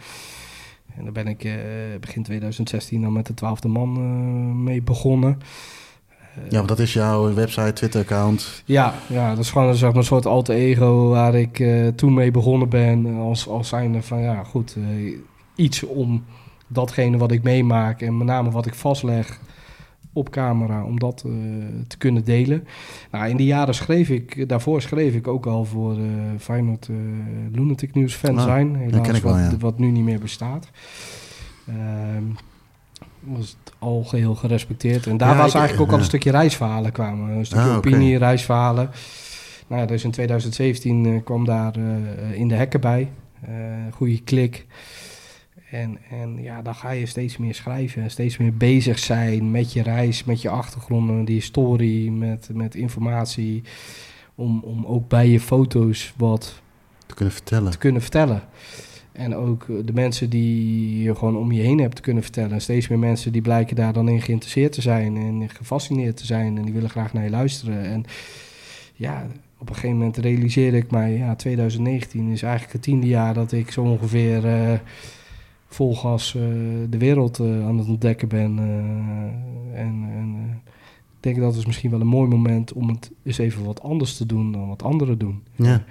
[0.95, 1.49] En daar ben ik
[1.99, 5.37] begin 2016 dan met de twaalfde man mee begonnen.
[6.45, 8.63] Eh, Ja, want dat is jouw website, Twitter-account.
[8.65, 12.13] ja, ja, dat is gewoon zeg maar, een soort alter ego waar ik eh, toen
[12.13, 13.15] mee begonnen ben.
[13.15, 15.13] Als, als zijnde van ja, goed, eh,
[15.55, 16.23] iets om
[16.67, 19.39] datgene wat ik meemaak en met name wat ik vastleg
[20.13, 21.31] op camera, om dat eh,
[21.87, 22.67] te kunnen delen.
[23.11, 25.99] Nou, in die jaren schreef ik, daarvoor schreef ik ook al voor eh
[26.39, 26.95] Feyenoord eh
[27.51, 28.75] Lunatic News fan Ah, zijn.
[28.75, 29.57] Helaas ken ik wel, wat, ja.
[29.57, 30.69] wat nu niet meer bestaat.
[33.27, 35.07] Was het al geheel gerespecteerd.
[35.07, 37.29] En daar Ja, was eigenlijk ook al een stukje reisverhalen kwamen.
[37.37, 38.89] Een stukje Ah, opinie, reisverhalen.
[39.67, 43.09] Nou ja, dus in 2017 eh, kwam daar eh, in de hekken bij.
[43.41, 43.51] Eh
[43.93, 44.65] goede klik.
[45.71, 48.11] En, en ja, dan ga je steeds meer schrijven.
[48.11, 53.63] Steeds meer bezig zijn met je reis, met je achtergronden, die historie, met, met informatie.
[54.35, 56.61] Om, om ook bij je foto's wat
[57.05, 57.71] Te kunnen vertellen.
[57.71, 58.41] te kunnen vertellen.
[59.17, 62.51] En ook eh, de mensen die je gewoon om je heen hebt kunnen vertellen.
[62.51, 66.25] En steeds meer mensen die blijken daar dan in geïnteresseerd te zijn en gefascineerd te
[66.25, 66.57] zijn.
[66.57, 67.83] En die willen graag naar je luisteren.
[67.83, 68.05] En
[68.93, 73.33] ja, op een gegeven moment realiseerde ik mij, ja, 2019 is eigenlijk het tiende jaar
[73.33, 74.79] dat ik zo ongeveer eh
[75.69, 76.41] vol gas eh,
[76.89, 78.59] de wereld aan het ontdekken ben.
[79.73, 80.61] en en
[81.17, 84.17] ik denk dat is misschien wel een mooi moment om het eens even wat anders
[84.17, 85.43] te doen dan wat anderen doen.
[85.55, 85.83] Ja.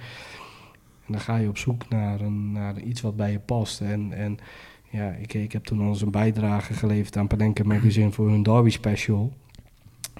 [1.07, 3.81] En dan ga je op zoek naar, een, naar iets wat bij je past.
[3.81, 4.37] En, en
[4.89, 8.43] ja, ik, ik heb toen al eens een bijdrage geleverd aan Panenka Magazine voor hun
[8.43, 9.33] Derby Special.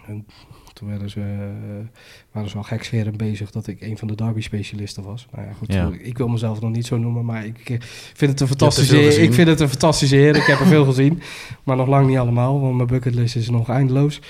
[0.08, 0.26] En
[0.74, 2.00] toen werden ze, eh,
[2.32, 5.28] waren ze al gekscherend bezig dat ik een van de Derby specialisten was.
[5.32, 5.92] Nou ja, goed, Ja.
[6.02, 7.78] ik wil mezelf nog niet zo noemen, maar ik
[8.14, 9.22] vind het een fantastische eer.
[9.22, 10.36] Ik vind het een fantastische eer.
[10.36, 11.22] Ik heb er veel gezien,
[11.64, 14.22] maar nog lang niet allemaal, want mijn bucketlist is nog eindeloos.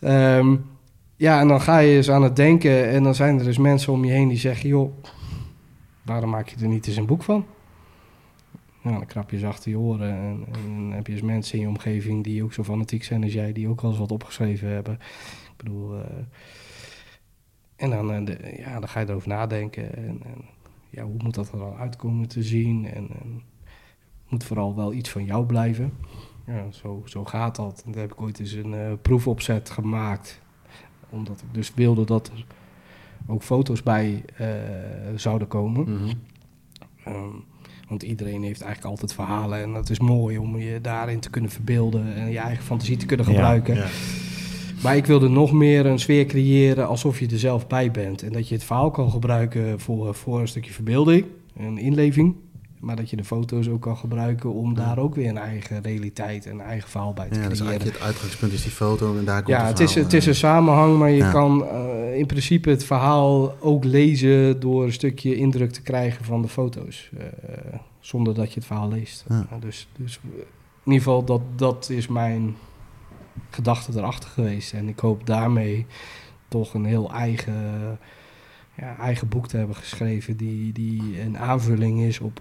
[0.00, 0.56] Ehm,
[1.16, 3.92] ja, en dan ga je eens aan het denken en dan zijn er dus mensen
[3.92, 4.92] om je heen die zeggen, joh,
[6.10, 7.46] waarom maak je er niet eens een boek van?
[8.82, 11.60] Nou, dan krap je eens achter je oren en, en heb je eens mensen in
[11.60, 14.68] je omgeving die ook zo fanatiek zijn als jij, die ook wel eens wat opgeschreven
[14.68, 14.94] hebben.
[14.94, 16.04] Ik bedoel, eh,
[17.76, 20.44] en dan, eh, de- ja, dan ga je erover nadenken en, en
[20.90, 22.86] ja, hoe moet dat er dan uitkomen te zien?
[22.86, 23.42] En, en
[24.28, 25.92] moet vooral wel iets van jou blijven.
[26.46, 27.82] Ja, zo, zo gaat dat.
[27.86, 30.40] En daar heb ik ooit eens een uh, proefopzet gemaakt.
[31.10, 32.44] Omdat ik dus wilde dat er
[33.26, 34.46] ook foto's bij uh,
[35.16, 35.82] zouden komen.
[35.82, 36.12] Mhm.
[37.08, 37.44] Um,
[37.88, 39.62] want iedereen heeft eigenlijk altijd verhalen.
[39.62, 42.14] En dat is mooi om je daarin te kunnen verbeelden.
[42.14, 43.74] En je eigen fantasie te kunnen gebruiken.
[43.74, 43.86] Ja.
[44.82, 48.22] Maar ik wilde nog meer een sfeer creëren alsof je er zelf bij bent.
[48.22, 51.24] En dat je het verhaal kan gebruiken voor, voor een stukje verbeelding,
[51.56, 52.34] een inleving.
[52.80, 56.46] Maar dat je de foto's ook kan gebruiken om daar ook weer een eigen realiteit
[56.46, 57.66] en een eigen verhaal bij te Ja, dus creëren.
[57.66, 60.12] eigenlijk het uitgangspunt is die foto en daar komt Ja, het het is, verhaal, het
[60.14, 60.28] is eh.
[60.28, 61.30] een samenhang, maar je Ja.
[61.32, 66.42] kan eh, in principe het verhaal ook lezen door een stukje indruk te krijgen van
[66.42, 67.10] de foto's.
[67.18, 69.24] eh, zonder dat je het verhaal leest.
[69.28, 69.46] Ja.
[69.60, 72.56] Dus, dus in ieder geval, dat, dat is mijn
[73.50, 74.72] gedachte erachter geweest.
[74.72, 75.86] En ik hoop daarmee
[76.48, 77.98] toch een heel eigen,
[78.76, 82.40] ja, eigen boek te hebben geschreven die, die een aanvulling is op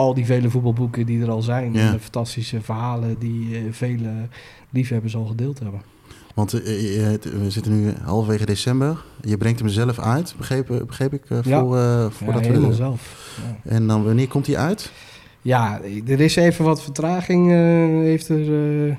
[0.00, 1.72] al die vele voetbalboeken die er al zijn.
[1.72, 1.86] Ja.
[1.86, 4.10] En de fantastische verhalen die eh, vele
[4.70, 5.80] liefhebbers al gedeeld hebben.
[6.34, 9.04] Want eh, je- het- we zitten nu halverwege december.
[9.20, 11.60] Je brengt hem zelf uit, begreep, begreep ik, eh, Ja.
[11.60, 12.74] voor, eh, Ja, voordat helemaal we...
[12.74, 13.30] zelf.
[13.64, 13.70] Ja.
[13.70, 14.92] En dan, wanneer komt hij uit?
[15.42, 17.56] Ja, er is even wat vertraging eh,
[18.04, 18.96] heeft er, eh, eh,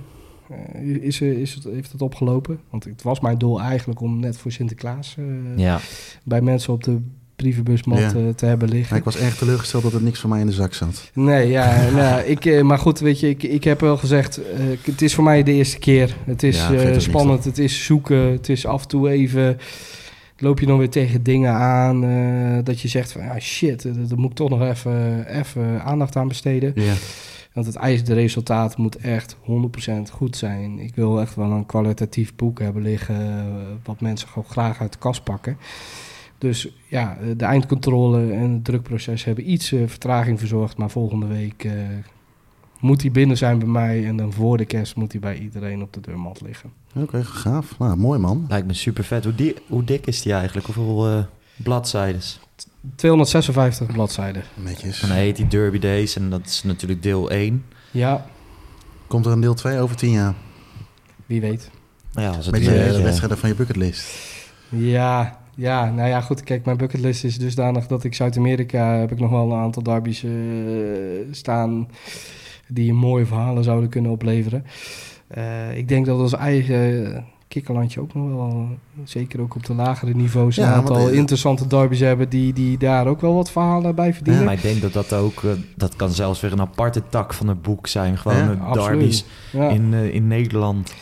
[1.02, 2.60] is, is het, heeft het opgelopen.
[2.70, 5.26] Want het was mijn doel eigenlijk om net voor Sinterklaas eh,
[5.58, 5.80] Ja,
[6.24, 6.98] bij mensen op de
[8.00, 8.08] Ja.
[8.08, 8.98] eh, te hebben Maar liggen.
[8.98, 11.10] ik was erg teleurgesteld dat er niks van mij in de zak zat.
[11.14, 14.60] Nee, ja, nou, ik, eh, maar goed, weet je, ik, ik heb wel gezegd, eh,
[14.82, 16.16] het is voor mij de eerste keer.
[16.26, 19.58] Het is Ja, spannend, het is zoeken, het is af en toe even...
[20.38, 22.02] Loop je dan weer tegen dingen aan
[22.64, 26.28] dat je zegt van, ja shit, daar moet ik toch nog even, even aandacht aan
[26.28, 26.72] besteden.
[26.76, 26.94] Ja.
[27.54, 30.80] Want het eisende resultaat moet echt 100% goed zijn.
[30.80, 33.46] Ik wil echt wel een kwalitatief boek hebben liggen...
[33.84, 35.58] wat mensen gewoon graag uit de kast pakken.
[36.42, 40.78] Dus ja, eh, de eindcontrole en het drukproces hebben iets eh, vertraging verzorgd.
[40.78, 41.72] Maar volgende week eh,
[42.80, 44.06] moet hij binnen zijn bij mij.
[44.06, 46.72] En dan voor de kerst moet hij bij iedereen op de deurmat liggen.
[46.96, 47.78] Oké, gaaf.
[47.80, 48.46] Nou, mooi man.
[48.50, 49.24] lijkt me super vet.
[49.24, 50.66] Hoe, die, hoe dik is die eigenlijk?
[50.66, 51.24] Hoeveel eh
[51.64, 52.22] bladzijden?
[52.96, 54.44] 256 bladzijden.
[54.64, 55.00] Netjes.
[55.00, 57.66] Dan heet die Derby Days en dat is natuurlijk deel 1.
[57.92, 58.26] Ja,
[59.08, 60.34] Komt er een deel 2 over 10 jaar?
[61.26, 61.70] wie weet.
[62.14, 64.08] Nou ja, als het Met een de, beetje- de wedstrijden van je bucketlist.
[64.70, 66.44] Ja, ja, nou ja, goed.
[66.44, 70.24] Kijk, mijn bucketlist is dusdanig dat ik Zuid-Amerika heb ik nog wel een aantal derbies
[70.24, 70.32] eh,
[71.32, 71.88] staan
[72.68, 74.66] die mooie verhalen zouden kunnen opleveren.
[75.28, 78.68] Eh, ik denk dat ons eigen kikkerlandje ook nog wel,
[79.04, 82.78] zeker ook op de lagere niveaus, een Ja, aantal eh, interessante derbies hebben die, die
[82.78, 84.44] daar ook wel wat verhalen bij verdienen.
[84.44, 85.42] Maar ik denk dat dat ook,
[85.76, 88.18] dat kan zelfs weer een aparte tak van het boek zijn.
[88.18, 89.70] Gewoon Ja, derbies Ja.
[89.70, 90.94] in, in Nederland.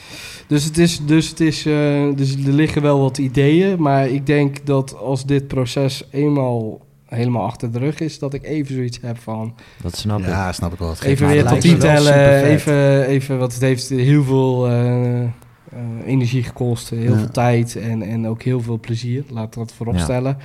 [0.49, 4.25] Dus, het is, dus, het is, eh, dus er liggen wel wat ideeën, maar ik
[4.25, 8.99] denk dat als dit proces eenmaal helemaal achter de rug is, dat ik even zoiets
[9.01, 10.25] heb van Dat snap ik.
[10.25, 10.93] Ja, snap ik wel.
[11.03, 12.43] Even weer tot tellen, supervet.
[12.43, 15.29] even, even, want het heeft heel veel eh, eh,
[16.05, 17.17] energie gekost, heel Ja.
[17.17, 20.37] veel tijd en, en ook heel veel plezier, laat dat vooropstellen.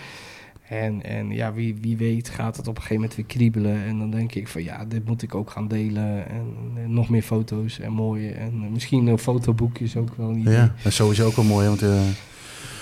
[0.68, 3.84] En, en ja, wie, wie weet gaat het op een gegeven moment weer kriebelen.
[3.84, 6.28] En dan denk ik van ja, dit moet ik ook gaan delen.
[6.28, 6.46] En,
[6.76, 8.30] en nog meer foto's en mooie.
[8.30, 10.48] En misschien een fotoboekjes ook wel niet.
[10.48, 11.66] Ja, dat is sowieso ook wel mooi.
[11.68, 12.00] Want eh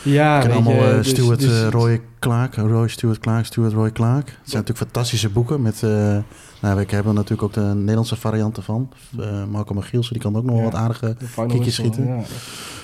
[0.02, 2.54] ja ik ken je, allemaal eh, dus- Stuart dus- eh, Roy Clark.
[2.54, 4.26] Roy Stuart Clark, Stuart Roy Clark.
[4.26, 5.62] Het zijn natuurlijk fantastische boeken.
[5.62, 6.18] Met, eh,
[6.62, 8.88] nou, we hebben er natuurlijk ook de Nederlandse varianten van.
[9.20, 10.70] Uh, Marco Magielsen, die kan ook nog wel Ja.
[10.70, 11.16] wat aardige...
[11.48, 12.06] kiekjes schieten.
[12.06, 12.16] Ja.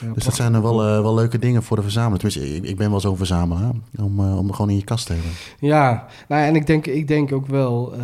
[0.00, 2.18] Ja, Dus dat zijn er wel, eh, wel leuke dingen voor de verzamelaar.
[2.18, 3.72] Tenminste, ik, ik ben wel zo'n verzamelaar.
[3.96, 5.30] Om, eh, om gewoon in je kast te hebben.
[5.58, 7.94] Ja, nou, en ik denk, ik denk ook wel...
[7.94, 8.00] eh,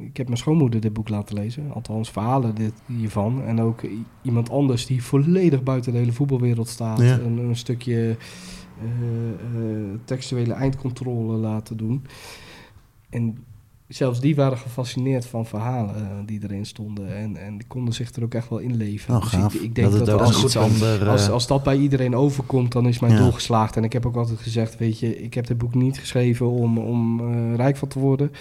[0.00, 1.72] ik heb mijn schoonmoeder dit boek laten lezen.
[1.74, 3.42] Althans, verhalen dit, hiervan.
[3.42, 3.80] En ook
[4.22, 7.00] iemand anders die volledig buiten de hele voetbalwereld staat.
[7.00, 8.16] Een, een stukje
[8.80, 8.88] eh,
[9.60, 12.04] eh, textuele eindcontrole laten doen.
[13.10, 13.44] En
[13.88, 17.16] zelfs die waren gefascineerd van verhalen eh, die erin stonden.
[17.16, 19.14] En, en die konden zich er ook echt wel in leven.
[19.14, 21.08] Oh, dus ik, ik denk dat als, een iets ander...
[21.08, 23.18] als, eh, als dat bij iedereen overkomt, dan is mijn Ja.
[23.18, 23.76] doel geslaagd.
[23.76, 26.78] En ik heb ook altijd gezegd, weet je, ik heb dit boek niet geschreven om,
[26.78, 28.32] om eh, rijk van te worden.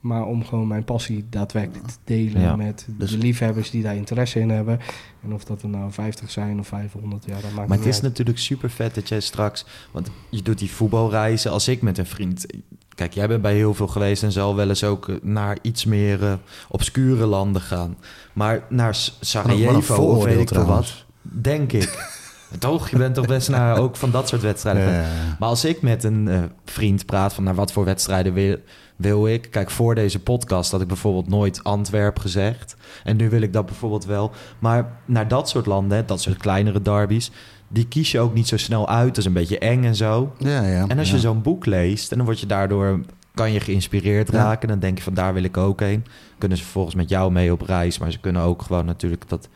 [0.00, 2.56] Maar om gewoon mijn passie daadwerkelijk te delen Ja.
[2.56, 4.78] met Dus- de liefhebbers die daar interesse in hebben.
[5.24, 8.00] En of dat er nou 50 zijn of 500, ja, dat maakt Maar het is
[8.00, 9.66] natuurlijk super vet dat jij straks...
[9.90, 11.50] Want je doet die voetbalreizen.
[11.50, 12.46] Als ik met een vriend...
[12.94, 15.84] Kijk, jij bent bij heel veel geweest en zal wel eens ook eh, naar iets
[15.84, 16.32] meer eh,
[16.68, 17.96] obscure landen gaan.
[18.32, 21.98] Maar naar Sarajevo of weet ik veel wat, denk ik.
[22.58, 22.88] Toch?
[22.88, 24.92] Je bent toch best naar ook van dat soort wedstrijden.
[24.92, 25.04] Ja.
[25.38, 28.56] Maar als ik met een eh, vriend praat van naar wat voor wedstrijden wil,
[28.96, 29.50] wil ik.
[29.50, 32.76] Kijk, voor deze podcast had ik bijvoorbeeld nooit Antwerp gezegd.
[33.04, 34.30] En nu wil ik dat bijvoorbeeld wel.
[34.58, 37.30] Maar naar dat soort landen, dat soort kleinere derbies,
[37.72, 39.08] die kies je ook niet zo snel uit.
[39.08, 40.34] Dat is een beetje eng en zo.
[40.38, 40.86] Ja, ja.
[40.88, 41.14] En als ja.
[41.14, 43.00] je zo'n boek leest, en dan word je daardoor
[43.34, 44.68] kan je geïnspireerd raken.
[44.68, 46.04] Dan denk je van daar wil ik ook heen.
[46.38, 49.48] Kunnen ze vervolgens met jou mee op reis, maar ze kunnen ook gewoon natuurlijk dat,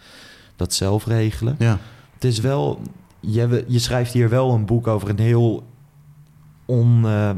[0.57, 1.57] dat zelf regelen.
[1.59, 1.79] Ja,
[2.15, 2.81] Het is wel,
[3.21, 5.65] je, je schrijft hier wel een boek over een heel
[6.65, 7.31] on, eh,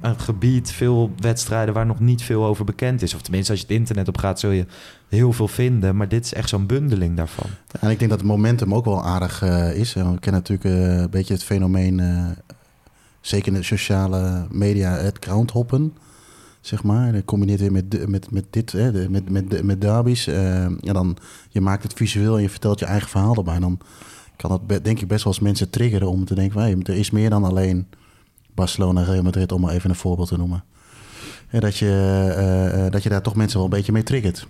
[0.00, 3.14] een gebied, veel wedstrijden waar nog niet veel over bekend is.
[3.14, 4.66] Of tenminste, als je het internet op gaat, zul je
[5.08, 5.96] heel veel vinden.
[5.96, 7.50] Maar dit is echt zo'n bundeling daarvan.
[7.80, 9.92] en ik denk dat het momentum ook wel aardig eh, is.
[9.92, 12.26] We kennen natuurlijk eh, een beetje het fenomeen, eh,
[13.20, 15.94] zeker in de sociale media, het groundhoppen.
[16.60, 17.12] Zeg maar.
[17.12, 20.26] Dat combineert weer met, met, met dit, hè, met, met, met derbies.
[20.26, 21.16] en dan,
[21.48, 23.54] je maakt het visueel en je vertelt je eigen verhaal erbij.
[23.54, 23.80] En dan
[24.36, 26.60] kan dat denk ik best wel eens mensen triggeren om te denken...
[26.60, 27.86] Hey, er is meer dan alleen
[28.58, 30.64] Barcelona, Real Madrid, om maar even een voorbeeld te noemen.
[31.46, 31.86] Hè, dat, je,
[32.36, 34.48] eh, eh, dat je daar toch mensen wel een beetje mee triggert.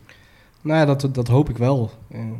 [0.61, 1.91] Nou ja, dat, dat hoop ik wel.
[2.11, 2.33] Ehm,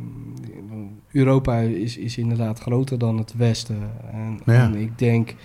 [1.11, 3.91] Europa is, is inderdaad groter dan het Westen.
[4.11, 4.63] En, Ja.
[4.63, 5.35] en ik denk...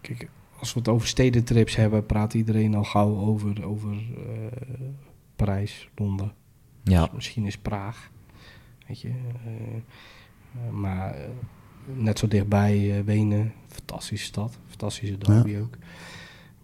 [0.00, 0.28] Kijk,
[0.58, 2.06] als we het over stedentrips hebben...
[2.06, 4.88] praat iedereen al gauw over, over eh,
[5.36, 6.32] Parijs, Londen.
[6.82, 8.10] Ja, Misschien is Praag.
[8.86, 9.12] Weet je.
[10.70, 11.14] maar
[11.84, 13.52] net zo dichtbij eh, Wenen.
[13.68, 14.58] Fantastische stad.
[14.68, 15.76] Fantastische derby ook.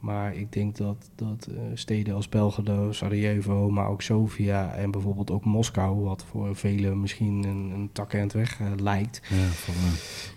[0.00, 5.30] Maar ik denk dat, dat eh, steden als Belgrado, Sarajevo, maar ook Sofia en bijvoorbeeld
[5.30, 9.48] ook Moskou, wat voor velen misschien een, een tak en het weg eh, lijkt, Ja,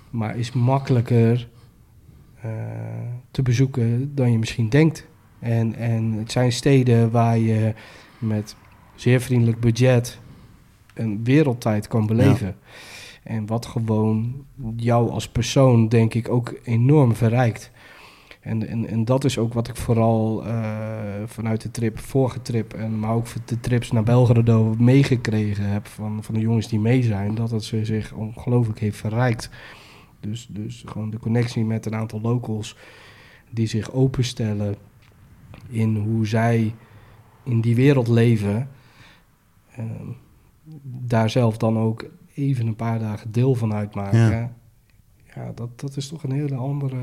[0.09, 1.49] maar is makkelijker
[3.31, 5.07] te bezoeken dan je misschien denkt.
[5.39, 7.73] En, en het zijn steden waar je
[8.17, 8.55] met
[8.95, 10.19] zeer vriendelijk budget
[10.93, 12.55] een wereldtijd kan beleven.
[13.23, 14.45] En wat gewoon
[14.75, 17.71] jou als persoon, denk ik, ook enorm verrijkt.
[18.41, 22.73] En, en, en dat is ook wat ik vooral eh, vanuit de trip, vorige trip,
[22.73, 27.03] en, maar ook de trips naar Belgrado meegekregen heb van, van de jongens die mee
[27.03, 27.35] zijn.
[27.35, 29.49] Dat het ze zich ongelooflijk heeft verrijkt.
[30.19, 32.77] Dus, dus gewoon de connectie met een aantal locals
[33.49, 34.75] die zich openstellen
[35.69, 36.75] in hoe zij
[37.43, 38.69] in die wereld leven.
[39.75, 40.07] ehm,
[40.83, 42.05] daar zelf dan ook
[42.35, 44.19] even een paar dagen deel van uitmaken.
[44.19, 44.53] Ja.
[45.35, 46.97] Ja, dat, dat is toch een hele andere.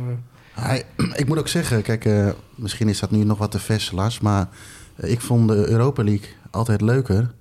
[0.55, 3.91] Hij, ik moet ook zeggen, kijk, eh, misschien is dat nu nog wat te vers,
[3.91, 4.49] Lars, maar
[4.97, 7.35] eh, ik vond de Europa League altijd leuker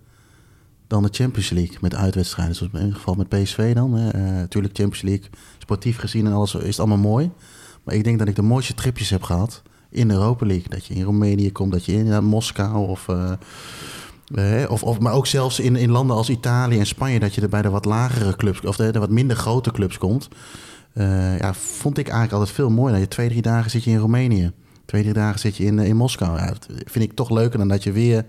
[0.88, 2.56] dan de Champions League met uitwedstrijden.
[2.56, 3.94] Zoals in ieder geval met PSV dan.
[3.94, 4.10] Hè.
[4.10, 7.32] Eh, natuurlijk Champions League, sportief gezien en alles is het allemaal mooi.
[7.84, 10.70] Maar ik denk dat ik de mooiste tripjes heb gehad in de Europa League.
[10.70, 13.08] Dat je in Roemenië komt, dat je in Moskou of...
[14.70, 17.50] of, of, maar ook zelfs in, in landen als Italië en Spanje, dat je er
[17.50, 20.28] bij de wat lagere clubs, of de, de wat minder grote clubs komt.
[20.94, 22.92] Eh, ja, vond ik eigenlijk altijd veel mooier.
[22.94, 24.52] Dat je twee, drie dagen zit je in Roemenië.
[24.86, 26.38] Twee, drie dagen zit je in, eh, in Moskou.
[26.38, 28.26] Ja, dat vind ik toch leuker dan dat je weer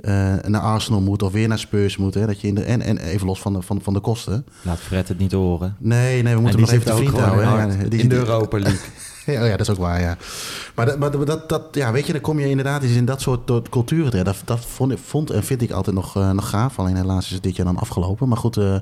[0.00, 2.14] eh, naar Arsenal moet of weer naar Spurs moet.
[2.14, 2.26] Hè?
[2.26, 4.44] Dat je in de, en, en even los van de, van, van de kosten.
[4.62, 5.76] laat Fred het niet horen.
[5.78, 7.78] Nee, nee, we En moeten nog even de ook vriend houden.
[7.78, 7.88] hè.
[7.88, 8.80] die- in de Europa League.
[9.26, 10.16] Ja, oh ja, dat is ook waar, ja.
[10.74, 13.20] Maar, dat, maar dat, dat, ja, weet je, dan kom je inderdaad eens in dat
[13.20, 14.26] soort culturen terecht.
[14.26, 16.78] Dat, dat vond, vond en vind ik altijd nog, eh, nog gaaf.
[16.78, 18.28] Alleen helaas is het dit jaar dan afgelopen.
[18.28, 18.74] Maar goed, eh,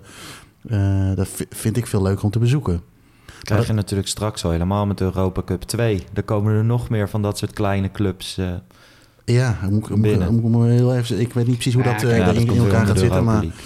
[0.68, 2.82] eh, dat vi- vind ik veel leuker om te bezoeken.
[3.42, 6.04] Krijg je natuurlijk straks al helemaal met de Europa Cup 2.
[6.14, 8.38] Er komen er nog meer van dat soort kleine clubs.
[9.24, 9.96] Ja, moet, ik-
[10.30, 12.86] moet, moet heel even, ik weet niet precies hoe dat ja, dat in, in elkaar
[12.86, 13.24] gaat zitten.
[13.24, 13.60] Maar League.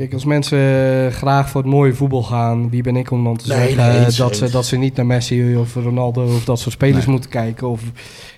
[0.00, 3.48] Kijk, als mensen graag voor het mooie voetbal gaan, wie ben ik om dan te
[3.48, 6.74] Nee, zeggen nee, dat, ze, dat ze niet naar Messi of Ronaldo of dat soort
[6.74, 7.12] spelers Nee.
[7.14, 7.68] moeten kijken?
[7.68, 7.82] Of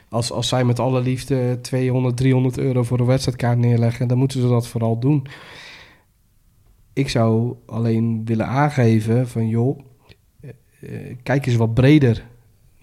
[0.09, 4.41] als, als zij met alle liefde 200, 300 euro voor een wedstrijdkaart neerleggen, dan moeten
[4.41, 5.27] ze dat vooral doen.
[6.93, 9.79] Ik zou alleen willen aangeven van joh,
[10.41, 10.51] eh,
[10.81, 12.25] eh, kijk eens wat breder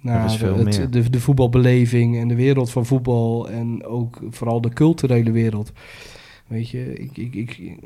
[0.02, 5.32] naar het, de, de voetbalbeleving en de wereld van voetbal en ook vooral de culturele
[5.32, 5.72] wereld.
[6.48, 7.78] Weet je, ik, ik, ik, eh,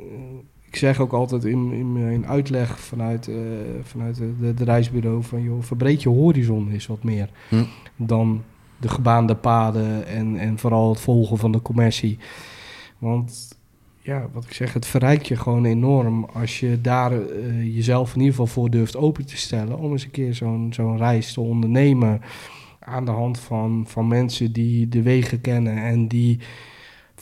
[0.73, 3.35] ik zeg ook altijd in, in mijn uitleg vanuit, eh,
[3.81, 7.63] vanuit de, de, de reisbureau van joh, verbreed je horizon eens wat meer Hm.
[7.95, 8.43] dan
[8.79, 12.17] de gebaande paden en, en vooral het volgen van de commercie.
[12.97, 13.57] Want
[13.99, 18.19] ja, wat ik zeg, het verrijkt je gewoon enorm als je daar eh, jezelf in
[18.19, 21.41] ieder geval voor durft open te stellen om eens een keer zo'n zo'n reis te
[21.41, 22.21] ondernemen
[22.79, 26.39] aan de hand van, van mensen die de wegen kennen en die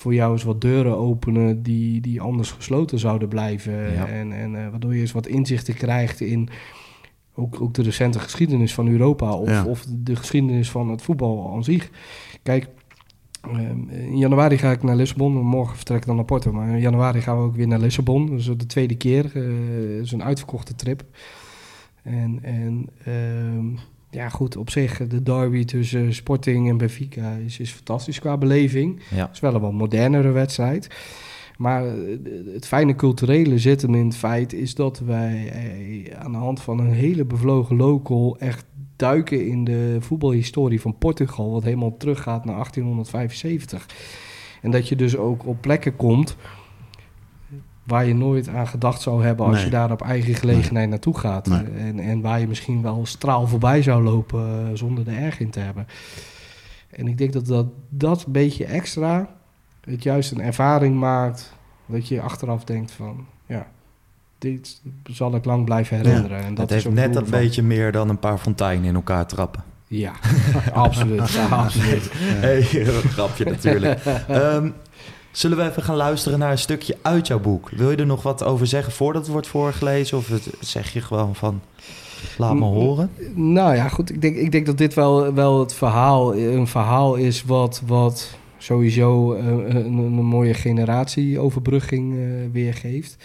[0.02, 3.94] voor jou eens wat deuren openen die, die anders gesloten zouden blijven.
[3.94, 4.08] Ja.
[4.08, 6.50] En, en eh, waardoor je eens wat inzichten krijgt in
[7.36, 9.66] ook, ook de recente geschiedenis van Europa of, Ja.
[9.66, 11.90] of de geschiedenis van het voetbal aan zich.
[12.44, 12.68] Kijk,
[13.42, 15.34] ehm, in januari ga ik naar Lissabon.
[15.34, 16.52] Morgen vertrek ik dan naar Porto.
[16.52, 18.26] Maar in januari gaan we ook weer naar Lissabon.
[18.26, 19.26] Dus de tweede keer.
[19.26, 19.42] eh,
[19.98, 21.04] Het is een uitverkochte trip.
[22.04, 23.66] En, en ehm,
[24.12, 29.02] ja, goed, op zich, de derby tussen Sporting en Benfica is, is fantastisch qua beleving.
[29.10, 29.26] Ja.
[29.26, 30.88] Het is wel een wat modernere wedstrijd.
[31.58, 31.94] Maar eh,
[32.54, 36.62] het fijne culturele zit hem in het feit is dat wij eh, aan de hand
[36.62, 42.46] van een hele bevlogen local echt duiken in de voetbalhistorie van Portugal, wat helemaal teruggaat
[42.46, 43.86] naar 1875.
[44.62, 46.36] En dat je dus ook op plekken komt
[47.84, 49.66] waar je nooit aan gedacht zou hebben als Nee.
[49.66, 51.48] je daar op eigen gelegenheid naartoe gaat.
[51.48, 51.64] Nee.
[51.78, 55.50] En, en waar je misschien wel straal voorbij zou lopen eh, zonder er erg in
[55.50, 55.88] te hebben.
[56.90, 59.30] En ik denk dat dat, dat beetje extra
[59.82, 61.54] het juist een ervaring maakt
[61.86, 63.68] dat je achteraf denkt van ja,
[64.38, 66.38] dit zal ik lang blijven herinneren.
[66.44, 68.96] En dat het is heeft ook net een beetje meer dan een paar fonteinen in
[68.96, 69.64] elkaar trappen.
[69.88, 70.12] Ja,
[70.74, 71.32] absoluut.
[71.32, 72.10] Ja, absoluut.
[72.14, 74.00] Hey, grapje natuurlijk.
[74.28, 74.70] Ehm,
[75.32, 77.70] zullen we even gaan luisteren naar een stukje uit jouw boek?
[77.70, 80.18] Wil je er nog wat over zeggen voordat het wordt voorgelezen?
[80.18, 81.62] Of zeg je gewoon van,
[82.38, 83.10] laat me Mm, horen?
[83.34, 84.10] Nou ja, goed.
[84.10, 88.40] Ik denk, ik denk dat dit wel, wel het verhaal, een verhaal is wat, wat
[88.58, 92.22] sowieso eh, een, een mooie generatieoverbrugging eh,
[92.52, 93.18] weergeeft.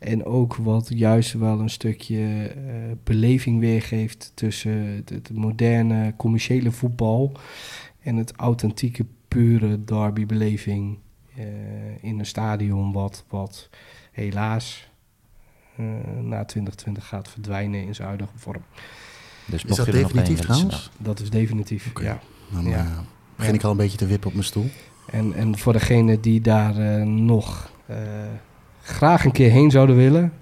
[0.00, 2.74] En ook wat juist wel een stukje eh,
[3.04, 7.32] beleving weergeeft tussen het, moderne commerciële voetbal
[8.00, 11.13] en het authentieke, pure derbybeleving eh
[12.00, 13.68] in een stadion wat, wat
[14.12, 14.88] helaas
[15.76, 15.84] eh,
[16.20, 18.62] na 2020 gaat verdwijnen in zijn huidige vorm.
[19.46, 20.90] Dus Is dat definitief trouwens?
[20.98, 22.18] Dat is definitief, ja.
[22.52, 22.76] Dan Ja.
[22.78, 22.98] eh,
[23.36, 24.70] begin ik al een beetje te wippen op mijn stoel.
[25.10, 27.96] En, en voor degene die daar eh, nog eh,
[28.82, 30.32] graag een keer heen zouden willen...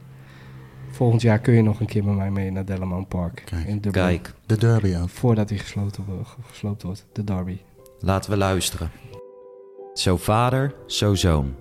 [0.90, 3.66] volgend jaar kun je nog een keer met mij mee naar Delleman Park Kijk.
[3.66, 4.04] in Dublin.
[4.04, 5.08] Kijk, De derby ook.
[5.08, 6.04] Voordat hij gesloten,
[6.50, 7.58] gesloopt wordt, de derby.
[8.00, 8.90] laten we luisteren.
[9.94, 11.54] Zo vader, zo zoon.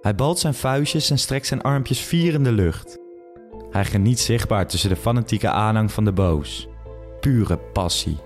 [0.00, 2.98] Hij balt zijn vuistjes en strekt zijn armpjes vier in de lucht.
[3.70, 6.68] Hij geniet zichtbaar tussen de fanatieke aanhang van de boos.
[7.20, 8.16] Pure passie.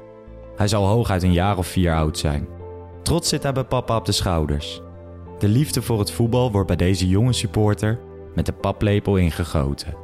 [0.56, 2.48] Hij zal hooguit een jaar of vier oud zijn.
[3.02, 4.80] Trots zit hij bij papa op de schouders.
[5.38, 7.98] De liefde voor het voetbal wordt bij deze jonge supporter
[8.34, 9.96] met de paplepel ingegoten.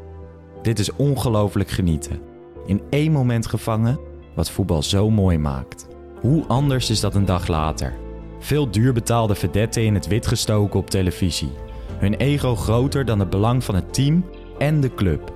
[0.62, 2.20] Dit is ongelooflijk genieten.
[2.66, 3.98] In één moment gevangen
[4.34, 5.86] wat voetbal zo mooi maakt.
[6.20, 8.04] Hoe anders is dat een dag later?
[8.46, 11.52] Veel duurbetaalde vedetten in het wit gestoken op televisie.
[11.98, 14.24] Hun ego groter dan het belang van het team
[14.58, 15.32] en de club.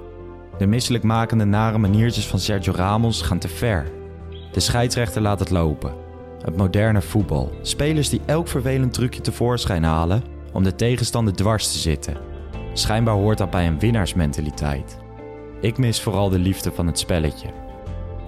[0.59, 3.91] De misselijkmakende nare maniertjes van Sergio Ramos gaan te ver.
[4.53, 5.95] De scheidsrechter laat het lopen.
[6.43, 7.53] Het moderne voetbal.
[7.63, 12.17] Spelers die elk vervelend trucje tevoorschijn halen om de tegenstander dwars te zitten.
[12.73, 14.99] Schijnbaar hoort dat bij een winnaarsmentaliteit.
[15.61, 17.49] Ik mis vooral de liefde van het spelletje.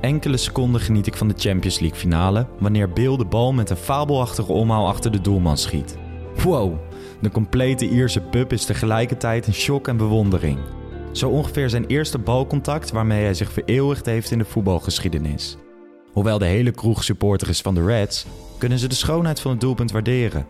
[0.03, 3.76] Enkele seconden geniet ik van de Champions League finale wanneer Bill de bal met een
[3.76, 5.96] fabelachtige omhaal achter de doelman schiet.
[6.42, 6.74] Wow,
[7.20, 10.59] de complete Ierse pub is tegelijkertijd een shock en bewondering.
[11.12, 15.57] Zo ongeveer zijn eerste balcontact waarmee hij zich vereeuwigd heeft in de voetbalgeschiedenis.
[16.12, 18.26] Hoewel de hele kroeg supporter is van de Reds,
[18.59, 20.46] kunnen ze de schoonheid van het doelpunt waarderen.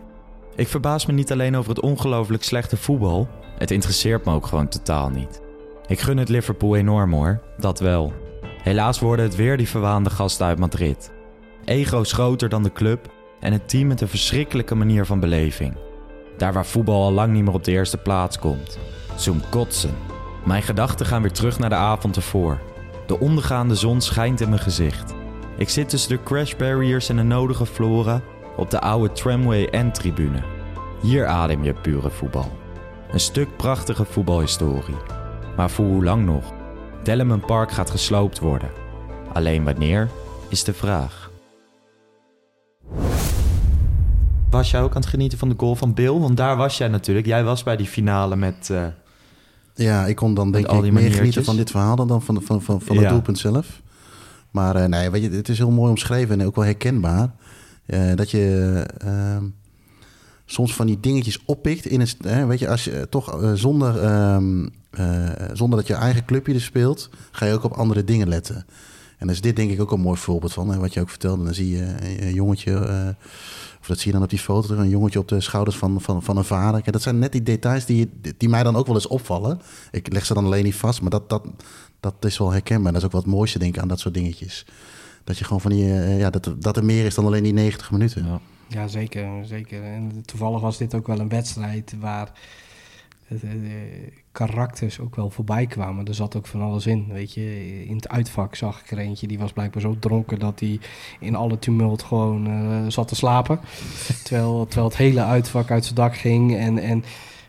[0.55, 3.27] Ik verbaas me niet alleen over het ongelooflijk slechte voetbal,
[3.57, 5.41] het interesseert me ook gewoon totaal niet.
[5.87, 8.22] Ik gun het Liverpool enorm hoor, dat wel.
[8.63, 11.11] Helaas worden het weer die verwaande gasten uit Madrid.
[11.65, 15.77] Ego's groter dan de club en het team met een verschrikkelijke manier van beleving.
[16.37, 18.79] Daar waar voetbal al lang niet meer op de eerste plaats komt.
[19.15, 19.95] Zo'n kotsen.
[20.45, 22.59] Mijn gedachten gaan weer terug naar de avond ervoor.
[23.07, 25.13] De ondergaande zon schijnt in mijn gezicht.
[25.57, 28.21] Ik zit tussen de crash barriers en de nodige flora
[28.57, 30.43] op de oude tramway en tribune.
[31.01, 32.51] Hier adem je pure voetbal.
[33.11, 34.97] Een stuk prachtige voetbalhistorie.
[35.55, 36.62] Maar voor hoe lang nog?
[37.03, 38.69] Delleman Park gaat gesloopt worden.
[39.33, 40.09] Alleen wanneer
[40.49, 41.31] is de vraag.
[44.49, 46.11] Was jij ook aan het genieten van de goal van Bill?
[46.19, 47.25] Want daar was jij natuurlijk.
[47.25, 48.69] Jij was bij die finale met...
[48.69, 48.85] eh,
[49.75, 52.61] Ja, ik kon dan denk ik meer genieten van dit verhaal dan, dan van, van,
[52.61, 53.11] van, van het Ja.
[53.11, 53.81] doelpunt zelf.
[54.51, 57.31] Maar eh, nee, weet je, het is heel mooi omschreven en ook wel herkenbaar.
[57.85, 59.43] eh, dat je ehm,
[60.45, 65.29] soms van die dingetjes oppikt in Hè, weet je, als je toch zonder, ehm, eh,
[65.53, 67.09] zonder dat je eigen clubje er speelt...
[67.31, 68.55] ga je ook op andere dingen letten.
[69.17, 70.69] En daar is dit denk ik ook een mooi voorbeeld van.
[70.69, 72.73] Hè, wat je ook vertelde, dan zie je een, een jongetje...
[72.73, 73.07] eh,
[73.79, 76.23] of dat zie je dan op die foto, een jongetje op de schouders van, van,
[76.23, 76.81] van een vader.
[76.81, 79.61] Kijk, dat zijn net die details die, die mij dan ook wel eens opvallen.
[79.91, 81.45] Ik leg ze dan alleen niet vast, maar dat, dat,
[81.99, 82.91] dat is wel herkenbaar.
[82.91, 84.65] Dat is ook wat het mooiste, denk ik, aan dat soort dingetjes.
[85.23, 87.53] Dat je gewoon van die, eh, ja, dat, dat er meer is dan alleen die
[87.53, 88.25] 90 minuten.
[88.25, 88.39] ja.
[88.67, 89.83] Ja, zeker, zeker.
[89.83, 92.31] En toevallig was dit ook wel een wedstrijd waar
[93.27, 96.05] de, de karakters ook wel voorbij kwamen.
[96.05, 97.85] Er zat ook van alles in, weet je.
[97.85, 100.79] In het uitvak zag ik er eentje, die was blijkbaar zo dronken dat hij
[101.19, 103.59] in alle tumult gewoon eh, zat te slapen.
[104.23, 106.77] terwijl, terwijl het hele uitvak uit zijn dak ging en...
[106.77, 107.03] en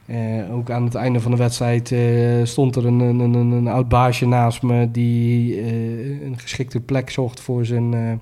[0.06, 3.68] eh, ook aan het einde van de wedstrijd eh, stond er een, een, een, een
[3.68, 8.12] oud baasje naast me die eh, een geschikte plek zocht voor zijn, eh,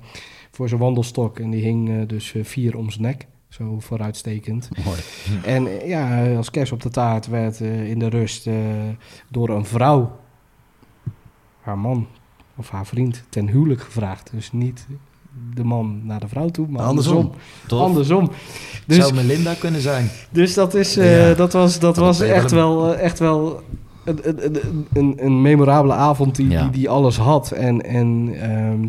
[0.50, 1.38] voor zijn wandelstok.
[1.38, 4.68] En die hing eh, dus eh, vier om zijn nek, zo vooruitstekend.
[4.84, 4.98] Mooi.
[5.44, 8.54] En eh, ja, als kers op de taart werd eh, in de rust eh,
[9.28, 10.18] door een vrouw,
[11.60, 12.06] haar man,
[12.56, 14.30] of haar vriend ten huwelijk gevraagd.
[14.34, 14.86] Dus niet
[15.54, 17.16] de man naar de vrouw toe, maar Andersom.
[17.16, 17.78] andersom.
[17.78, 18.30] Andersom.
[18.86, 20.08] Dus, Zou Melinda kunnen zijn.
[20.30, 21.34] dus dat, is, Ja.
[21.34, 23.62] dat was, dat Dat was echt wel echt wel
[24.04, 24.60] een, een,
[24.92, 26.62] een, een, memorabele avond die, Ja.
[26.62, 27.50] die, die alles had.
[27.50, 28.86] En, en ehm,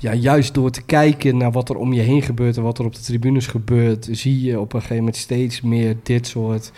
[0.00, 2.84] ja, juist door te kijken naar wat er om je heen gebeurt en wat er
[2.84, 6.72] op de tribunes gebeurt, zie je op een gegeven moment steeds meer dit soort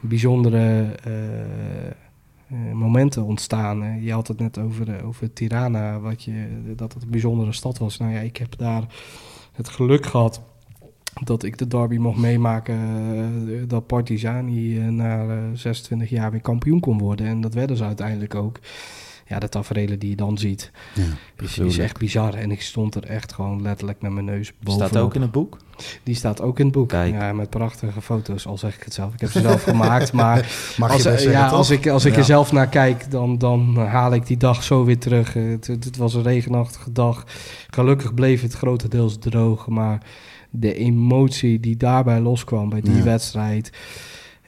[0.00, 1.92] bijzondere eh, eh,
[2.72, 3.82] momenten ontstaan.
[3.82, 3.94] hè.
[4.00, 6.46] Je had het net over, eh, over Tirana, wat je,
[6.76, 7.96] dat het een bijzondere stad was.
[7.96, 8.86] Nou ja, ik heb daar
[9.52, 10.42] het geluk gehad
[11.24, 12.78] dat ik de derby mocht meemaken
[13.48, 17.26] eh, dat Partizani eh, na eh, 26 jaar weer kampioen kon worden.
[17.26, 18.58] En dat werden ze uiteindelijk ook.
[19.28, 21.02] Ja, de tafereelen die je dan ziet, Ja.
[21.44, 22.34] is, is echt bizar.
[22.34, 24.88] En ik stond er echt gewoon letterlijk met mijn neus bovenop.
[24.88, 25.56] Staat ook in het boek.
[26.02, 26.88] Die staat ook in het boek.
[26.88, 27.12] Kijk.
[27.14, 29.12] Ja, met prachtige foto's, al zeg ik het zelf.
[29.14, 30.36] Ik heb ze zelf gemaakt, maar
[30.78, 32.18] Mag als, je best ja, zeggen, als ik, als ik Ja.
[32.18, 35.32] er zelf naar kijk, dan, dan haal ik die dag zo weer terug.
[35.32, 37.24] Het, het, het was een regenachtige dag.
[37.70, 40.02] Gelukkig bleef het grotendeels droog, maar
[40.50, 43.02] de emotie die daarbij loskwam bij die Ja.
[43.02, 43.70] wedstrijd.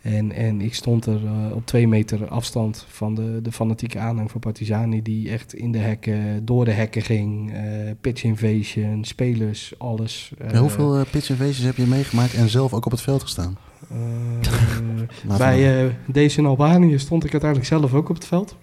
[0.02, 4.30] En, en ik stond er eh, op twee meter afstand van de, de fanatieke aanhang
[4.30, 5.02] van Partizani...
[5.02, 7.52] die echt in de hekken, door de hekken ging.
[7.52, 7.60] eh,
[8.00, 10.32] pitch invasion, spelers, alles.
[10.38, 13.56] Eh, hoeveel pitch invasions heb je meegemaakt en zelf ook op het veld gestaan?
[15.38, 18.56] bij deze in Albanië stond ik uiteindelijk zelf ook op het veld.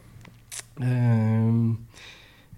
[0.78, 1.70] Ehm,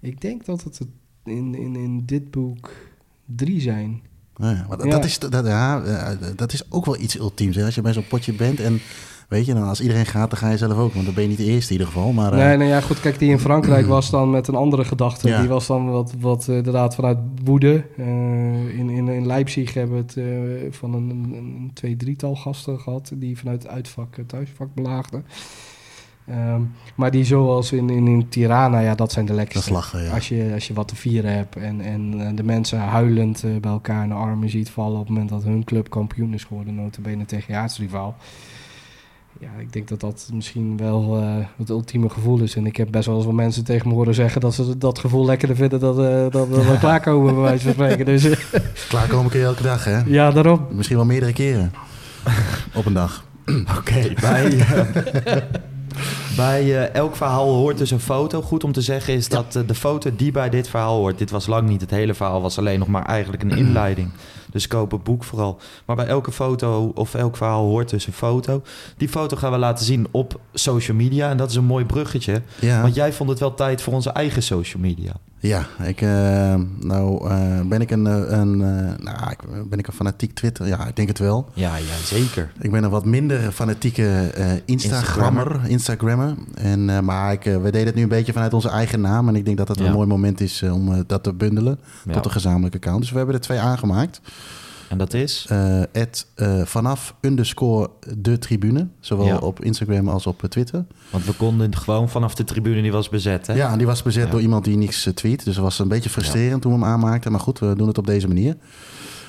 [0.00, 0.80] ik denk dat het
[1.24, 2.70] in, in, in dit boek
[3.24, 4.02] drie zijn.
[4.36, 5.02] Nou ja, maar dat, Ja.
[5.02, 7.56] is, dat, ja, eh, dat is ook wel iets ultiems.
[7.56, 7.64] Hè?
[7.64, 8.80] Als je bij zo'n potje bent en
[9.28, 10.92] weet je, dan als iedereen gaat, dan ga je zelf ook.
[10.92, 12.12] Want dan ben je niet de eerste in ieder geval.
[12.12, 14.84] Maar, eh, nee, nou ja, goed, kijk, die in Frankrijk was dan met een andere
[14.84, 15.28] gedachte.
[15.28, 15.40] Ja.
[15.40, 17.84] Die was dan wat, wat eh, inderdaad vanuit woede.
[17.96, 22.80] Eh, in, in, in Leipzig hebben we het eh, van een, een, twee, drietal gasten
[22.80, 23.12] gehad...
[23.14, 25.24] die vanuit het uitvak thuisvak belaagden.
[26.30, 26.60] Ehm,
[26.94, 29.70] maar die zoals in, in, in Tirana, ja, dat zijn de lekkerste.
[29.70, 30.14] is lachen, ja.
[30.14, 33.50] Als, je, als je wat te vieren hebt en, en eh, de mensen huilend eh,
[33.60, 36.44] bij elkaar in de armen ziet vallen op het moment dat hun club kampioen is
[36.44, 38.16] geworden, notabene tegen je aartsrivaal.
[39.40, 42.56] Ja, ik denk dat dat misschien wel eh, het ultieme gevoel is.
[42.56, 44.98] En ik heb best wel eens wat mensen tegen me horen zeggen dat ze dat
[44.98, 45.96] gevoel lekkerder vinden dat,
[46.48, 48.04] wel klaarkomen, bij wijze van spreken.
[48.04, 48.28] Dus
[48.88, 50.00] Klaarkomen kun je elke dag, hè?
[50.06, 50.66] ja, daarom.
[50.70, 51.72] Misschien wel meerdere keren
[52.74, 53.24] op een dag.
[53.78, 55.36] Oké, bij, eh,
[56.36, 58.42] bij eh, elk verhaal hoort dus een foto.
[58.42, 61.18] Goed om te zeggen is dat eh, de foto die bij dit verhaal hoort...
[61.18, 64.10] dit was lang niet het hele verhaal, was alleen nog maar eigenlijk een inleiding.
[64.50, 65.58] Dus koop het boek vooral.
[65.84, 68.62] Maar bij elke foto of elk verhaal hoort dus een foto.
[68.96, 71.30] Die foto gaan we laten zien op social media.
[71.30, 72.42] En dat is een mooi bruggetje.
[72.60, 75.12] Ja, Want jij vond het wel tijd voor onze eigen social media.
[75.42, 79.86] Ja ik, eh, nou eh, ben ik een, eh, een, eh, nou, ik, ben ik
[79.86, 80.66] een fanatiek Twitter?
[80.66, 81.48] Ja, ik denk het wel.
[81.54, 82.52] Ja, ja zeker.
[82.60, 84.32] Ik ben een wat minder fanatieke
[84.64, 85.60] Instagrammer.
[85.66, 86.34] Instagrammer.
[86.54, 89.28] En, maar ik, we deden het nu een beetje vanuit onze eigen naam.
[89.28, 89.84] En ik denk dat het Ja.
[89.86, 92.12] een mooi moment is om dat te bundelen Ja.
[92.12, 93.00] tot een gezamenlijke account.
[93.00, 94.20] Dus we hebben er twee aangemaakt.
[94.90, 95.46] En dat is...
[95.48, 98.88] Eh, at, eh, vanaf underscore de tribune.
[99.00, 99.36] Zowel Ja.
[99.38, 100.84] op Instagram als op eh, Twitter.
[101.10, 103.54] Want we konden gewoon vanaf de tribune, die was bezet, hè?
[103.54, 104.30] Ja, die was bezet Ja.
[104.30, 105.44] door iemand die niks eh, tweet.
[105.44, 107.30] Dus dat was een beetje frustrerend toen we hem aanmaakten.
[107.30, 108.56] Maar goed, we doen het op deze manier.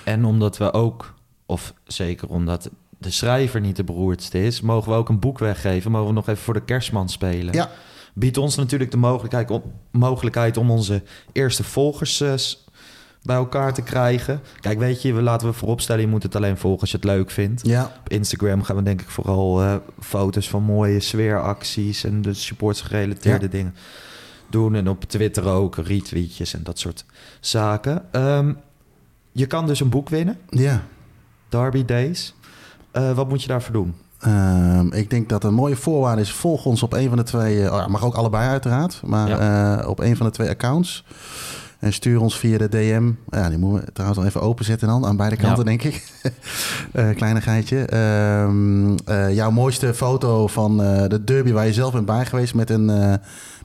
[0.03, 1.14] En omdat we ook,
[1.45, 5.91] of zeker omdat de schrijver niet de beroerdste is, mogen we ook een boek weggeven.
[5.91, 7.53] Mogen we nog even voor de kerstman spelen.
[7.53, 7.70] Ja.
[8.14, 12.34] Biedt ons natuurlijk de mogelijkheid om, mogelijkheid om onze eerste volgers eh,
[13.24, 14.41] bij elkaar te krijgen.
[14.59, 17.05] Kijk, weet je, we laten we vooropstellen, je moet het alleen volgen als je het
[17.05, 17.65] leuk vindt.
[17.67, 22.34] Ja, Op Instagram gaan we denk ik vooral eh, foto's van mooie sfeeracties en de
[22.34, 23.51] supports gerelateerde Ja.
[23.51, 23.76] dingen
[24.49, 24.76] doen.
[24.76, 27.05] En op Twitter ook retweetjes en dat soort
[27.39, 28.03] zaken.
[28.11, 28.53] Ehm,
[29.32, 30.38] je kan dus een boek winnen.
[30.49, 30.82] ja.
[31.49, 32.34] Derby Days.
[32.91, 33.93] Eh, wat moet je daarvoor doen?
[34.19, 37.57] Ehm, ik denk dat een mooie voorwaarde is: volg ons op een van de twee.
[37.57, 39.01] ja, mag ook allebei, uiteraard.
[39.05, 41.03] Maar op een van de twee accounts.
[41.82, 43.11] En stuur ons via de DM.
[43.29, 45.05] Ja, die moeten we trouwens al even openzetten dan.
[45.05, 45.63] Aan beide kanten, Ja.
[45.77, 46.03] denk ik.
[46.91, 47.86] Eh kleinigheidje.
[47.86, 52.53] Ehm, eh, jouw mooiste foto van eh, de derby waar je zelf bent bij geweest.
[52.53, 52.86] Met een,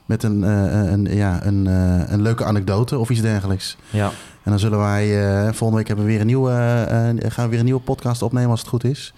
[0.05, 1.65] met een, een, ja, een,
[2.11, 3.77] een leuke anekdote of iets dergelijks.
[3.89, 4.05] Ja.
[4.43, 5.07] En dan zullen wij
[5.53, 6.51] volgende week hebben we weer een nieuwe,
[7.27, 9.13] gaan we weer een nieuwe podcast opnemen als het goed is.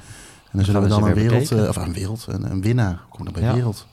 [0.51, 2.99] En dan zullen we dan we een wereld, eh, of een wereld, een, een winnaar.
[3.09, 3.53] Kom dan bij Ja.
[3.53, 3.85] wereld.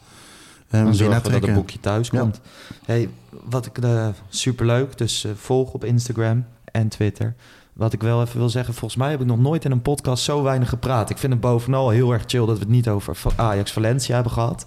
[0.68, 1.54] Eh, Een zorgen dat het trekken.
[1.54, 2.20] boekje thuis Ja.
[2.20, 2.40] komt.
[2.84, 3.08] Hey,
[3.44, 4.98] wat ik uh, superleuk.
[4.98, 7.34] Dus eh, volg op Instagram en Twitter.
[7.72, 10.24] Wat ik wel even wil zeggen, volgens mij heb ik nog nooit in een podcast
[10.24, 11.10] zo weinig gepraat.
[11.10, 14.32] Ik vind het bovenal heel erg chill dat we het niet over Ajax Valencia hebben
[14.32, 14.66] gehad.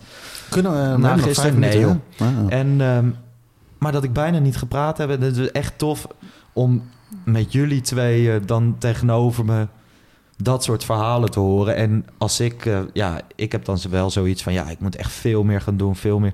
[0.50, 1.60] Kunnen we uh, Na nog gisteren?
[1.60, 1.88] Nee, hè?
[2.20, 3.10] Ah, En, ehm,
[3.78, 5.10] maar dat ik bijna niet gepraat heb.
[5.10, 6.08] Het is echt tof
[6.54, 6.84] om
[7.24, 9.68] met jullie twee eh, dan tegenover me
[10.44, 11.76] dat soort verhalen te horen.
[11.76, 15.12] En als ik, eh, ja, ik heb dan wel zoiets van, ja, ik moet echt
[15.12, 16.34] veel meer gaan doen, veel meer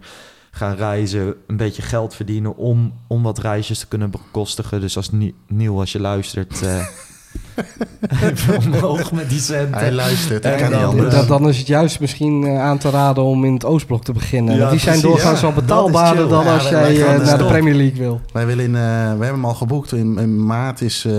[0.51, 4.81] gaan reizen, een beetje geld verdienen om, om wat reisjes te kunnen bekostigen.
[4.81, 6.85] Dus als Nie- Niel, als je luistert, eh,
[8.65, 9.77] omhoog met die centen.
[9.79, 11.13] Hij luistert, hij En kan niet dan, anders.
[11.13, 14.03] eh, Dat, dan is het juist misschien eh, aan te raden om in het Oostblok
[14.03, 14.55] te beginnen.
[14.55, 15.47] Ja, die zijn doorgaans ja.
[15.47, 17.45] is betaalbaarder dan Ja, als wij- jij wij eh, naar de.
[17.45, 18.21] Premier League wil.
[18.33, 19.91] Wij willen in, eh, we hebben hem al geboekt.
[19.91, 21.11] In, in maart is eh,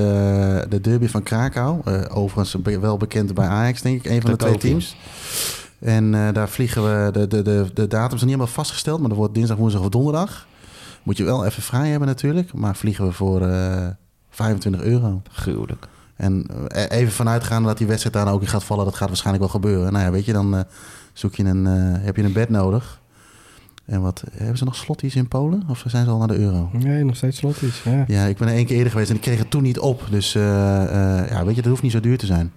[0.68, 1.80] de derby van Krakau.
[1.84, 4.10] Eh, overigens wel bekend bij Ajax, denk ik.
[4.10, 4.96] Een van de, De twee teams.
[5.80, 7.10] En eh, daar vliegen we...
[7.12, 8.98] De, de, de, de datum is nog niet helemaal vastgesteld.
[9.00, 10.46] Maar dat wordt dinsdag, woensdag of donderdag.
[11.02, 12.54] Moet je wel even vrij hebben natuurlijk.
[12.54, 13.86] Maar vliegen we voor eh
[14.30, 15.22] 25 euro.
[15.30, 15.86] Gruwelijk.
[16.16, 18.84] En eh, even vanuitgaande dat die wedstrijd daar ook in gaat vallen.
[18.84, 19.92] Dat gaat waarschijnlijk wel gebeuren.
[19.92, 20.62] Nou ja, weet je, dan eh,
[21.12, 23.00] zoek je een, eh, heb je een bed nodig.
[23.86, 25.62] En wat, hebben ze nog slotties in Polen?
[25.68, 26.70] Of zijn ze al naar de euro?
[26.72, 27.82] Nee, nog steeds slot is.
[27.84, 28.04] Ja.
[28.06, 30.06] Ja, ik ben er één keer eerder geweest en ik kreeg het toen niet op.
[30.10, 32.52] Dus eh, eh, ja, weet je, dat hoeft niet zo duur te zijn.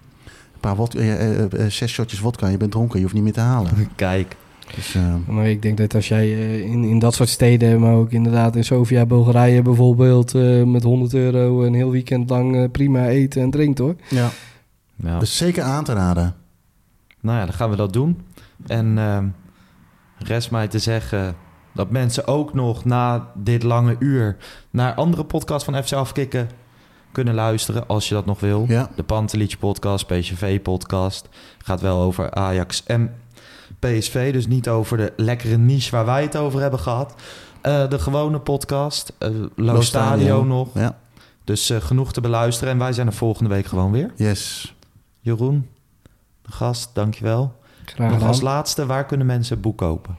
[0.60, 2.96] Een paar zes shotjes vodka en je bent dronken.
[2.96, 3.70] Je hoeft niet meer te halen.
[3.94, 4.36] Kijk,
[4.74, 7.94] Dus eh, Maar ik denk dat als jij eh, in, in dat soort steden, maar
[7.94, 13.08] ook inderdaad in Sofia, Bulgarije bijvoorbeeld, eh, met 100 euro een heel weekend lang prima
[13.08, 13.94] eten en drinkt hoor.
[14.08, 14.30] ja,
[14.96, 15.18] ja.
[15.18, 16.34] dus zeker aan te raden.
[17.20, 18.20] Nou ja, dan gaan we dat doen.
[18.66, 19.26] En ehm,
[20.18, 21.34] rest mij te zeggen
[21.74, 24.36] dat mensen ook nog na dit lange uur
[24.70, 26.48] naar andere podcasts van FC Afkikken
[27.12, 28.64] kunnen luisteren, als je dat nog wil.
[28.68, 33.14] Ja, De Pantelietje podcast, PSV podcast, gaat wel over Ajax en
[33.78, 37.14] PSV, dus niet over de lekkere niche waar wij het over hebben gehad.
[37.60, 40.68] Eh, de gewone podcast, eh Lo Stadio nog.
[40.74, 40.98] ja,
[41.44, 44.12] Dus eh, genoeg te beluisteren en wij zijn er volgende week gewoon weer.
[44.16, 44.74] yes.
[45.20, 45.68] Jeroen,
[46.42, 47.52] de gast, dankjewel.
[47.84, 50.18] Graag Nog als laatste, waar kunnen mensen een boek kopen?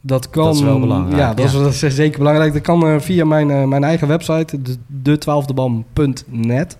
[0.00, 0.44] Dat kan.
[0.44, 1.58] Dat is wel belangrijk, Ja, dat, Is, ja.
[1.58, 2.52] dat is zeker belangrijk.
[2.52, 4.78] Dat kan eh, via mijn, mijn eigen website, de,
[5.18, 6.78] de12debam.net.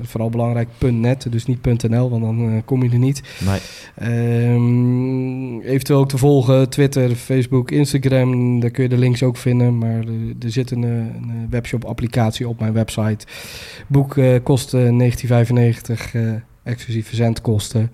[0.00, 3.22] Vooral belangrijk, .net, dus niet .nl, want dan eh, kom je er niet.
[3.44, 3.60] Nee,
[3.94, 8.60] Ehm, eventueel ook te volgen, Twitter, Facebook, Instagram.
[8.60, 9.78] Daar kun je de links ook vinden.
[9.78, 13.26] Maar er, er zit een, eh, een webshop-applicatie op mijn website.
[13.86, 16.32] Boek eh, kost eh, 1995, eh,
[16.62, 17.90] exclusief verzendkosten.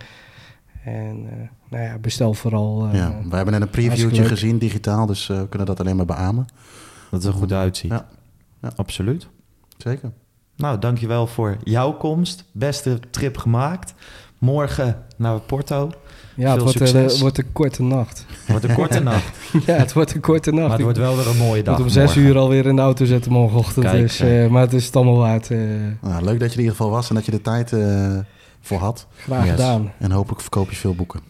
[0.84, 2.86] En eh, nou ja, bestel vooral.
[2.88, 5.06] eh, ja, we hebben net een previewtje gezien, digitaal.
[5.06, 6.46] Dus eh, we kunnen dat alleen maar beamen.
[7.10, 7.90] dat het er goed uitziet.
[7.90, 8.08] Ja.
[8.62, 8.72] Ja.
[8.76, 9.28] Absoluut.
[9.76, 10.12] Zeker.
[10.56, 12.44] Nou, dankjewel voor jouw komst.
[12.52, 13.94] Beste trip gemaakt.
[14.38, 15.90] Morgen naar Porto.
[16.36, 17.12] Ja, het wordt, eh, succes.
[17.12, 18.26] het wordt een korte nacht.
[18.46, 19.36] Wordt een korte nacht,
[19.66, 20.62] ja, het wordt een korte nacht.
[20.68, 21.76] maar het wordt wel weer een mooie Ik dag.
[21.76, 22.22] moet om zes morgen.
[22.22, 23.84] uur alweer in de auto zitten morgenochtend.
[23.86, 24.44] Kijk, dus, kijk.
[24.44, 25.50] eh, maar het is het allemaal waard.
[25.50, 25.58] eh,
[26.00, 28.18] Nou, leuk dat je er in ieder geval was en dat je de tijd eh,
[28.60, 29.06] voor had.
[29.16, 29.50] graag Yes.
[29.50, 29.92] gedaan.
[29.98, 31.20] En hopelijk verkoop je veel boeken.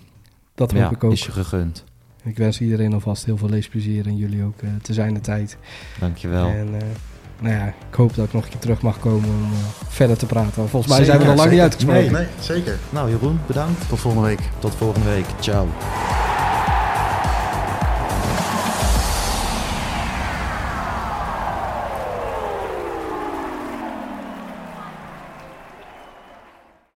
[0.54, 1.12] Dat hoop Ja, ik ook.
[1.12, 1.84] is je gegund.
[2.24, 5.56] Ik wens iedereen alvast heel veel leesplezier en jullie ook eh, te zijn de tijd.
[6.00, 6.46] Dankjewel.
[6.46, 6.86] En eh,
[7.42, 10.16] nou ja, ik hoop dat ik nog een keer terug mag komen om eh, verder
[10.18, 10.68] te praten.
[10.68, 12.02] Volgens mij Zeker, zijn we nog lang niet uitgesproken.
[12.02, 12.10] Nee.
[12.10, 12.78] Nee, zeker.
[12.90, 13.88] Nou, Jeroen, bedankt.
[13.88, 14.40] Tot volgende week.
[14.58, 15.26] Tot volgende week.
[15.40, 15.68] Ciao.